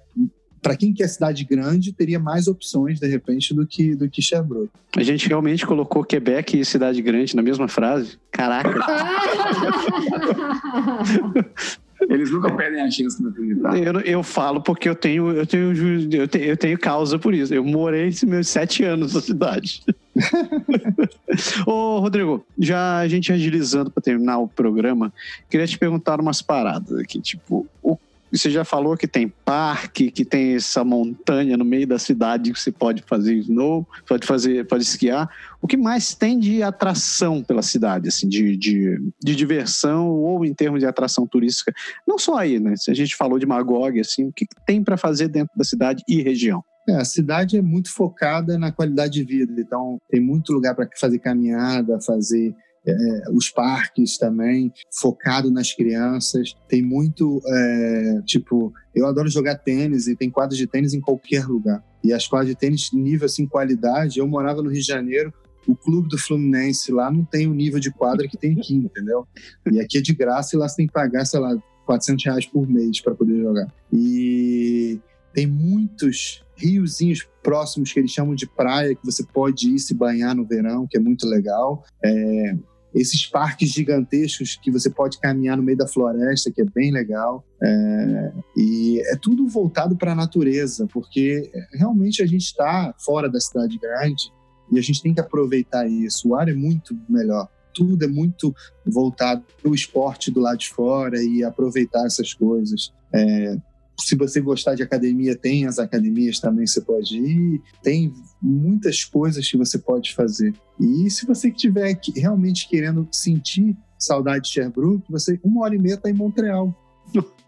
[0.61, 4.69] para quem quer cidade grande, teria mais opções, de repente, do que, do que Sherbrooke.
[4.95, 8.19] A gente realmente colocou Quebec e cidade grande na mesma frase?
[8.31, 8.69] Caraca!
[12.09, 13.77] Eles nunca perdem a chance de acreditar.
[13.77, 15.71] Eu, eu falo porque eu tenho, eu, tenho,
[16.13, 17.53] eu, tenho, eu tenho causa por isso.
[17.53, 19.83] Eu morei meus sete anos na cidade.
[21.65, 25.13] Ô, Rodrigo, já a gente agilizando para terminar o programa,
[25.49, 27.21] queria te perguntar umas paradas aqui.
[27.21, 27.97] Tipo, o
[28.37, 32.59] você já falou que tem parque, que tem essa montanha no meio da cidade que
[32.59, 35.29] você pode fazer snow, pode fazer, pode esquiar.
[35.61, 40.53] O que mais tem de atração pela cidade, assim, de, de, de diversão ou em
[40.53, 41.73] termos de atração turística?
[42.07, 42.75] Não só aí, né?
[42.77, 46.03] Se a gente falou de Magog, assim, o que tem para fazer dentro da cidade
[46.07, 46.63] e região?
[46.89, 50.87] É, a cidade é muito focada na qualidade de vida, então tem muito lugar para
[50.99, 52.55] fazer caminhada, fazer
[52.85, 56.55] é, os parques também, focado nas crianças.
[56.67, 61.45] Tem muito, é, tipo, eu adoro jogar tênis e tem quadros de tênis em qualquer
[61.45, 61.83] lugar.
[62.03, 65.33] E as quadras de tênis, nível assim, qualidade, eu morava no Rio de Janeiro,
[65.67, 69.27] o clube do Fluminense lá não tem o nível de quadra que tem aqui, entendeu?
[69.71, 71.55] E aqui é de graça e lá você tem que pagar, sei lá,
[71.85, 73.67] 400 reais por mês para poder jogar.
[73.93, 74.99] E
[75.33, 80.35] tem muitos riozinhos próximos que eles chamam de praia, que você pode ir se banhar
[80.35, 81.83] no verão, que é muito legal.
[82.03, 82.55] É,
[82.93, 87.45] esses parques gigantescos que você pode caminhar no meio da floresta, que é bem legal.
[87.61, 93.39] É, e é tudo voltado para a natureza, porque realmente a gente está fora da
[93.39, 94.31] cidade grande
[94.71, 96.29] e a gente tem que aproveitar isso.
[96.29, 97.47] O ar é muito melhor.
[97.73, 98.53] Tudo é muito
[98.85, 102.93] voltado para o esporte do lado de fora e aproveitar essas coisas.
[103.13, 103.57] É,
[104.01, 107.61] se você gostar de academia, tem as academias também você pode ir.
[107.83, 110.53] Tem muitas coisas que você pode fazer.
[110.79, 115.95] E se você estiver realmente querendo sentir saudade de Sherbrooke, você uma hora e meia
[115.95, 116.75] está em Montreal.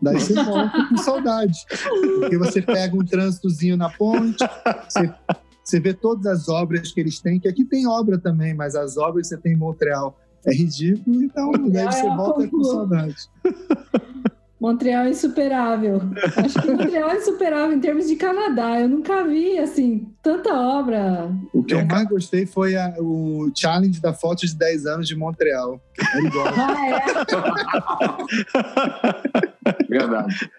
[0.02, 1.58] Daí você volta com saudade.
[2.20, 4.44] Porque você pega um trânsitozinho na ponte,
[4.90, 5.14] você,
[5.64, 8.98] você vê todas as obras que eles têm, que aqui tem obra também, mas as
[8.98, 13.16] obras você tem em Montreal é ridículo, então daí você é volta com saudade.
[14.64, 16.00] Montreal é insuperável.
[16.38, 18.80] Acho que Montreal é insuperável em termos de Canadá.
[18.80, 21.30] Eu nunca vi, assim, tanta obra.
[21.54, 25.18] O que eu mais gostei foi a, o challenge da foto de 10 anos de
[25.18, 25.82] Montreal.
[26.16, 26.48] É igual.
[26.48, 27.04] Ah, é?
[29.90, 30.50] Verdade.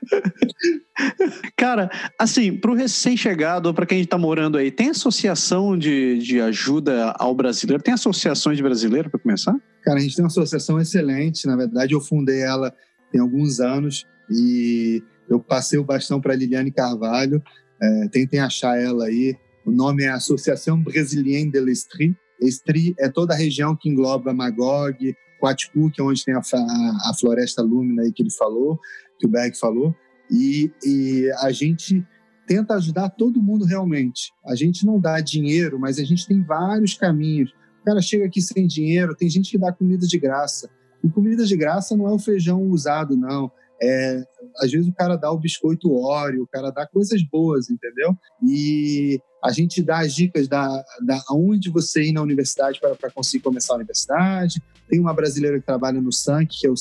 [1.56, 7.14] Cara, assim, para o recém-chegado, para quem está morando aí, tem associação de, de ajuda
[7.18, 7.82] ao brasileiro?
[7.82, 9.54] Tem associações de brasileiro para começar?
[9.82, 11.46] Cara, a gente tem uma associação excelente.
[11.46, 12.70] Na verdade, eu fundei ela
[13.14, 17.40] tem alguns anos e eu passei o bastão para Liliane Carvalho.
[17.80, 19.36] É, tentem achar ela aí.
[19.64, 22.16] O nome é Associação Brésilienne de l'Estrie.
[22.40, 27.10] Estrie é toda a região que engloba Magog, Quatipu, que é onde tem a, a,
[27.10, 28.80] a floresta lúmina aí que ele falou,
[29.20, 29.94] que o Berg falou.
[30.28, 32.04] E, e a gente
[32.48, 34.32] tenta ajudar todo mundo realmente.
[34.44, 37.52] A gente não dá dinheiro, mas a gente tem vários caminhos.
[37.80, 40.68] O cara chega aqui sem dinheiro, tem gente que dá comida de graça.
[41.04, 43.52] E comida de graça não é o feijão usado, não.
[43.82, 44.24] É,
[44.58, 48.16] às vezes o cara dá o biscoito óleo, o cara dá coisas boas, entendeu?
[48.42, 50.66] E a gente dá as dicas da,
[51.04, 54.62] da onde você ir na universidade para conseguir começar a universidade.
[54.88, 56.74] Tem uma brasileira que trabalha no SANC, que é o,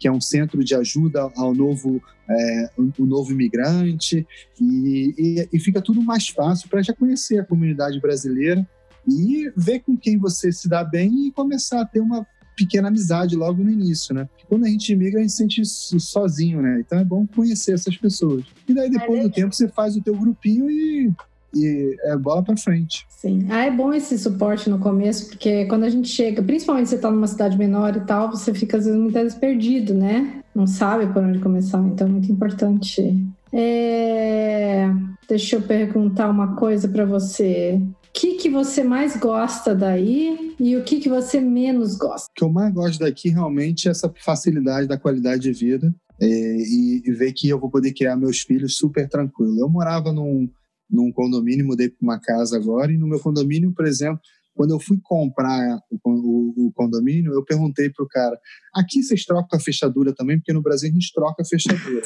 [0.00, 4.26] que é um centro de ajuda ao novo, é, o novo imigrante,
[4.60, 8.66] e, e, e fica tudo mais fácil para já conhecer a comunidade brasileira
[9.08, 12.26] e ver com quem você se dá bem e começar a ter uma
[12.64, 14.28] pequena amizade logo no início, né?
[14.48, 16.82] Quando a gente imigra, a gente se sente sozinho, né?
[16.84, 18.44] Então é bom conhecer essas pessoas.
[18.68, 21.12] E daí, depois é do tempo, você faz o teu grupinho e
[21.54, 23.04] e é bola para frente.
[23.10, 23.46] Sim.
[23.50, 26.96] Ah, é bom esse suporte no começo, porque quando a gente chega, principalmente se você
[26.96, 30.42] está numa cidade menor e tal, você fica às vezes muitas vezes perdido, né?
[30.54, 33.14] Não sabe por onde começar, então é muito importante.
[33.52, 34.88] É...
[35.28, 37.80] Deixa eu perguntar uma coisa para você.
[38.14, 42.28] O que, que você mais gosta daí e o que, que você menos gosta?
[42.30, 46.26] O que eu mais gosto daqui realmente é essa facilidade da qualidade de vida é,
[46.26, 49.58] e, e ver que eu vou poder criar meus filhos super tranquilo.
[49.58, 50.46] Eu morava num,
[50.90, 54.20] num condomínio, mudei para uma casa agora, e no meu condomínio, por exemplo,
[54.54, 58.38] quando eu fui comprar o, o, o condomínio, eu perguntei para o cara:
[58.74, 60.36] aqui vocês trocam a fechadura também?
[60.36, 62.02] Porque no Brasil a gente troca a fechadura.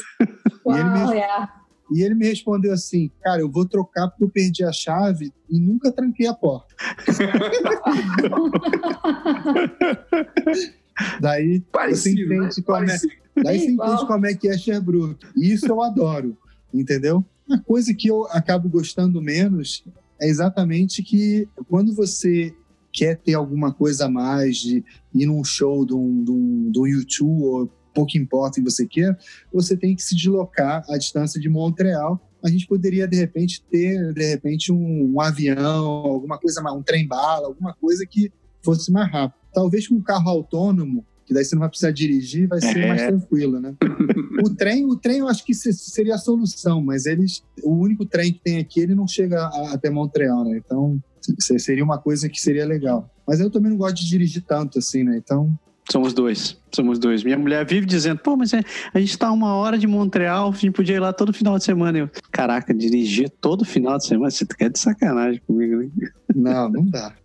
[0.65, 1.66] Uau, e, ele me, é.
[1.91, 5.59] E ele me respondeu assim: cara, eu vou trocar porque eu perdi a chave e
[5.59, 6.73] nunca tranquei a porta.
[11.21, 12.97] Daí Parecido, você entende, como, é,
[13.43, 15.27] daí você entende como é que é Sherbrooke.
[15.35, 16.35] E isso eu adoro,
[16.73, 17.23] entendeu?
[17.47, 19.83] Uma coisa que eu acabo gostando menos
[20.19, 22.51] é exatamente que quando você
[22.91, 24.83] quer ter alguma coisa a mais, de
[25.13, 28.69] ir num show de um, de um, de um YouTube, ou pouco importa o que
[28.69, 29.17] você quer,
[29.51, 32.21] você tem que se deslocar à distância de Montreal.
[32.43, 36.83] A gente poderia, de repente, ter, de repente, um, um avião, alguma coisa mais, um
[36.83, 38.31] trem-bala, alguma coisa que
[38.61, 39.39] fosse mais rápido.
[39.51, 42.87] Talvez com um carro autônomo, que daí você não vai precisar dirigir, vai ser é.
[42.87, 43.75] mais tranquilo, né?
[44.45, 48.31] o trem, o trem eu acho que seria a solução, mas eles, o único trem
[48.31, 50.61] que tem aqui, ele não chega até Montreal, né?
[50.63, 51.01] Então,
[51.39, 53.11] seria uma coisa que seria legal.
[53.27, 55.17] Mas eu também não gosto de dirigir tanto assim, né?
[55.17, 55.57] Então,
[55.89, 57.23] Somos dois, somos dois.
[57.23, 58.61] Minha mulher vive dizendo, pô, mas é,
[58.93, 61.63] a gente tá uma hora de Montreal, a gente podia ir lá todo final de
[61.63, 61.97] semana.
[61.97, 65.89] Eu, caraca, dirigir todo final de semana, você quer de sacanagem comigo, né?
[66.35, 67.15] Não, não dá.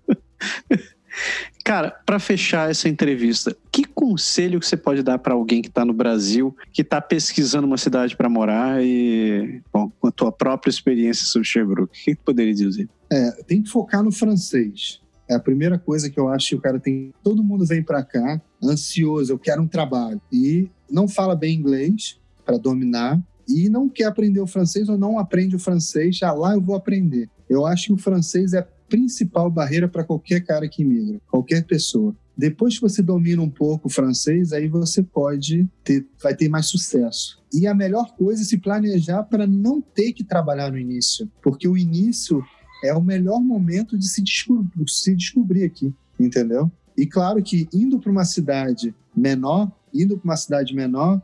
[1.65, 5.85] Cara, para fechar essa entrevista, que conselho que você pode dar para alguém que está
[5.85, 10.71] no Brasil, que está pesquisando uma cidade para morar e, bom, com a tua própria
[10.71, 12.89] experiência sobre Sherbrooke, o que, que poderia dizer?
[13.13, 15.02] É, tem que focar no francês.
[15.33, 17.13] É a primeira coisa que eu acho que o cara tem.
[17.23, 22.21] Todo mundo vem para cá ansioso, eu quero um trabalho e não fala bem inglês
[22.45, 23.19] para dominar
[23.49, 26.77] e não quer aprender o francês ou não aprende o francês, já lá eu vou
[26.77, 27.31] aprender.
[27.49, 32.15] Eu acho que o francês é principal barreira para qualquer cara que migra, qualquer pessoa.
[32.37, 36.67] Depois que você domina um pouco o francês, aí você pode ter, vai ter mais
[36.67, 37.43] sucesso.
[37.55, 41.67] E a melhor coisa é se planejar para não ter que trabalhar no início, porque
[41.67, 42.43] o início
[42.83, 46.71] é o melhor momento de se, descobrir, se descobrir aqui, entendeu?
[46.97, 51.21] E claro que indo para uma cidade menor, indo para uma cidade menor,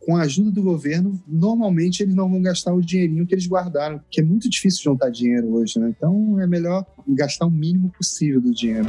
[0.00, 4.00] com a ajuda do governo, normalmente eles não vão gastar o dinheirinho que eles guardaram,
[4.10, 5.92] que é muito difícil juntar dinheiro hoje, né?
[5.94, 8.88] Então é melhor gastar o mínimo possível do dinheiro.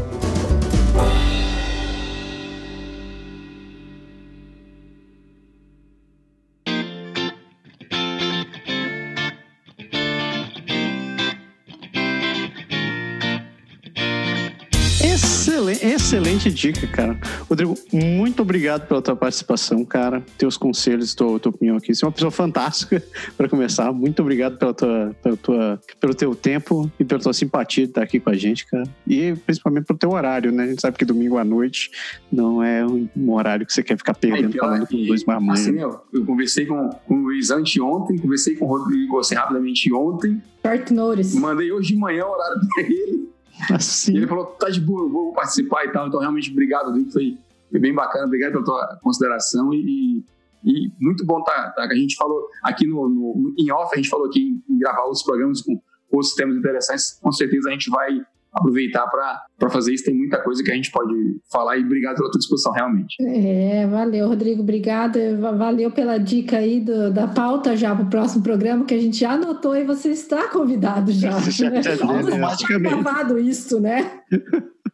[15.81, 17.19] Excelente dica, cara.
[17.49, 20.23] Rodrigo, muito obrigado pela tua participação, cara.
[20.37, 21.93] Teus conselhos, tua, tua opinião aqui.
[21.93, 23.01] Você é uma pessoa fantástica
[23.37, 23.91] para começar.
[23.91, 28.03] Muito obrigado pela tua, pela tua, pelo teu tempo e pela tua simpatia de estar
[28.03, 28.83] aqui com a gente, cara.
[29.07, 30.63] E principalmente pelo teu horário, né?
[30.63, 31.91] A gente sabe que domingo à noite
[32.31, 35.61] não é um horário que você quer ficar perdendo falando com dois marmanhos.
[35.61, 39.91] Assim, eu, eu conversei com, com o Luiz anteontem, conversei com o Rodrigo assim, rapidamente
[39.93, 40.41] ontem.
[40.65, 41.39] Short notice.
[41.39, 43.29] Mandei hoje de manhã o horário pra ele.
[43.73, 44.13] Assim.
[44.13, 46.07] E ele falou, tá de boa, vou participar e tal.
[46.07, 47.11] Então, realmente, obrigado, Rodrigo.
[47.11, 47.37] Foi,
[47.69, 48.25] foi bem bacana.
[48.25, 50.23] Obrigado pela tua consideração e
[50.63, 54.09] E muito bom tá, tá a gente falou aqui no, no, em off, a gente
[54.09, 55.79] falou aqui em, em gravar outros programas com
[56.11, 57.17] outros temas interessantes.
[57.21, 58.21] Com certeza a gente vai
[58.53, 60.05] aproveitar para fazer isso.
[60.05, 61.13] Tem muita coisa que a gente pode
[61.51, 63.15] falar e obrigado pela tua discussão, realmente.
[63.21, 65.19] É, valeu, Rodrigo, obrigado.
[65.39, 69.19] Valeu pela dica aí do, da pauta já para o próximo programa, que a gente
[69.19, 71.39] já anotou e você está convidado já.
[71.49, 71.83] já, né?
[71.83, 72.95] já automaticamente.
[72.95, 74.21] gravado isso, né?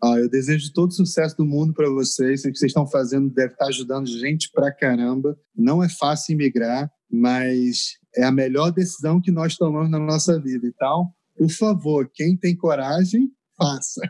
[0.04, 2.42] Ah, eu desejo todo o sucesso do mundo para vocês.
[2.42, 5.38] O que vocês estão fazendo deve estar ajudando gente pra caramba.
[5.56, 10.68] Não é fácil imigrar, mas é a melhor decisão que nós tomamos na nossa vida.
[10.68, 14.02] Então, por favor, quem tem coragem, faça.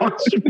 [0.00, 0.44] Ótimo.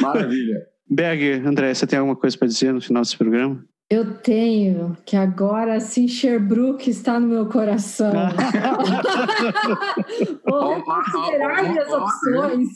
[0.00, 0.66] Maravilha.
[0.90, 3.64] Berg, André, você tem alguma coisa para dizer no final desse programa?
[3.90, 8.12] Eu tenho, que agora sim Sherbrooke está no meu coração.
[10.44, 12.68] Vou reconsiderar minhas opções.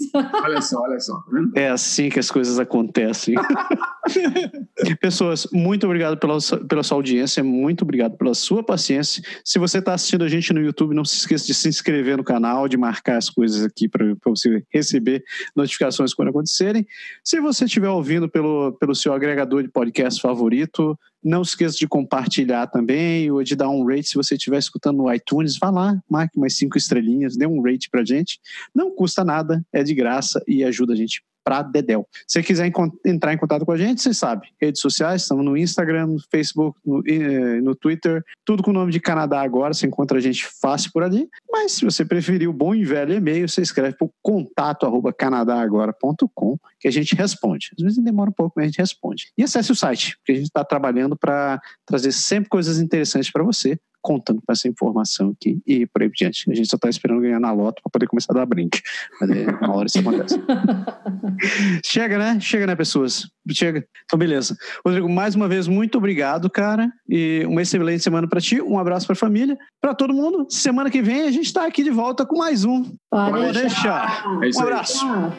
[0.43, 1.23] Olha só, olha só.
[1.53, 3.35] Tá é assim que as coisas acontecem.
[5.03, 9.23] Pessoas, muito obrigado pela, pela sua audiência, muito obrigado pela sua paciência.
[9.45, 12.25] Se você está assistindo a gente no YouTube, não se esqueça de se inscrever no
[12.25, 15.23] canal, de marcar as coisas aqui para você receber
[15.55, 16.87] notificações quando acontecerem.
[17.23, 22.67] Se você estiver ouvindo pelo, pelo seu agregador de podcast favorito, não esqueça de compartilhar
[22.67, 25.57] também ou de dar um rate se você estiver escutando no iTunes.
[25.57, 28.41] Vá lá, marque mais cinco estrelinhas, dê um rate pra gente.
[28.75, 32.07] Não custa nada, é de graça e ajuda a gente para Dedel.
[32.27, 32.71] Se você quiser
[33.05, 36.79] entrar em contato com a gente, você sabe, redes sociais, estamos no Instagram, no Facebook,
[36.85, 40.47] no, eh, no Twitter, tudo com o nome de Canadá agora, você encontra a gente
[40.47, 41.29] fácil por ali.
[41.51, 45.13] Mas se você preferir o bom e velho e-mail, você escreve para o contato arroba
[45.13, 47.71] canadagora.com que a gente responde.
[47.77, 49.33] Às vezes demora um pouco, mas a gente responde.
[49.37, 53.45] E acesse o site, porque a gente está trabalhando para trazer sempre coisas interessantes para
[53.45, 56.51] você contando com essa informação aqui e por aí por diante.
[56.51, 58.83] A gente só está esperando ganhar na loto para poder começar a dar brinde.
[59.21, 60.43] Mas é, uma hora isso acontece.
[61.85, 62.41] Chega, né?
[62.41, 63.29] Chega, né, pessoas?
[63.51, 63.87] Chega.
[64.05, 64.57] Então, beleza.
[64.85, 66.91] Rodrigo, mais uma vez, muito obrigado, cara.
[67.09, 68.61] E uma excelente semana para ti.
[68.61, 69.57] Um abraço para a família.
[69.81, 70.47] Para todo mundo.
[70.51, 72.83] Semana que vem a gente está aqui de volta com mais um.
[73.11, 74.39] Pode, Pode deixar.
[74.41, 74.59] deixar.
[74.59, 74.99] É um abraço.
[74.99, 75.33] Tchau.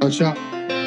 [0.00, 0.10] Tchau.
[0.10, 0.77] tchau.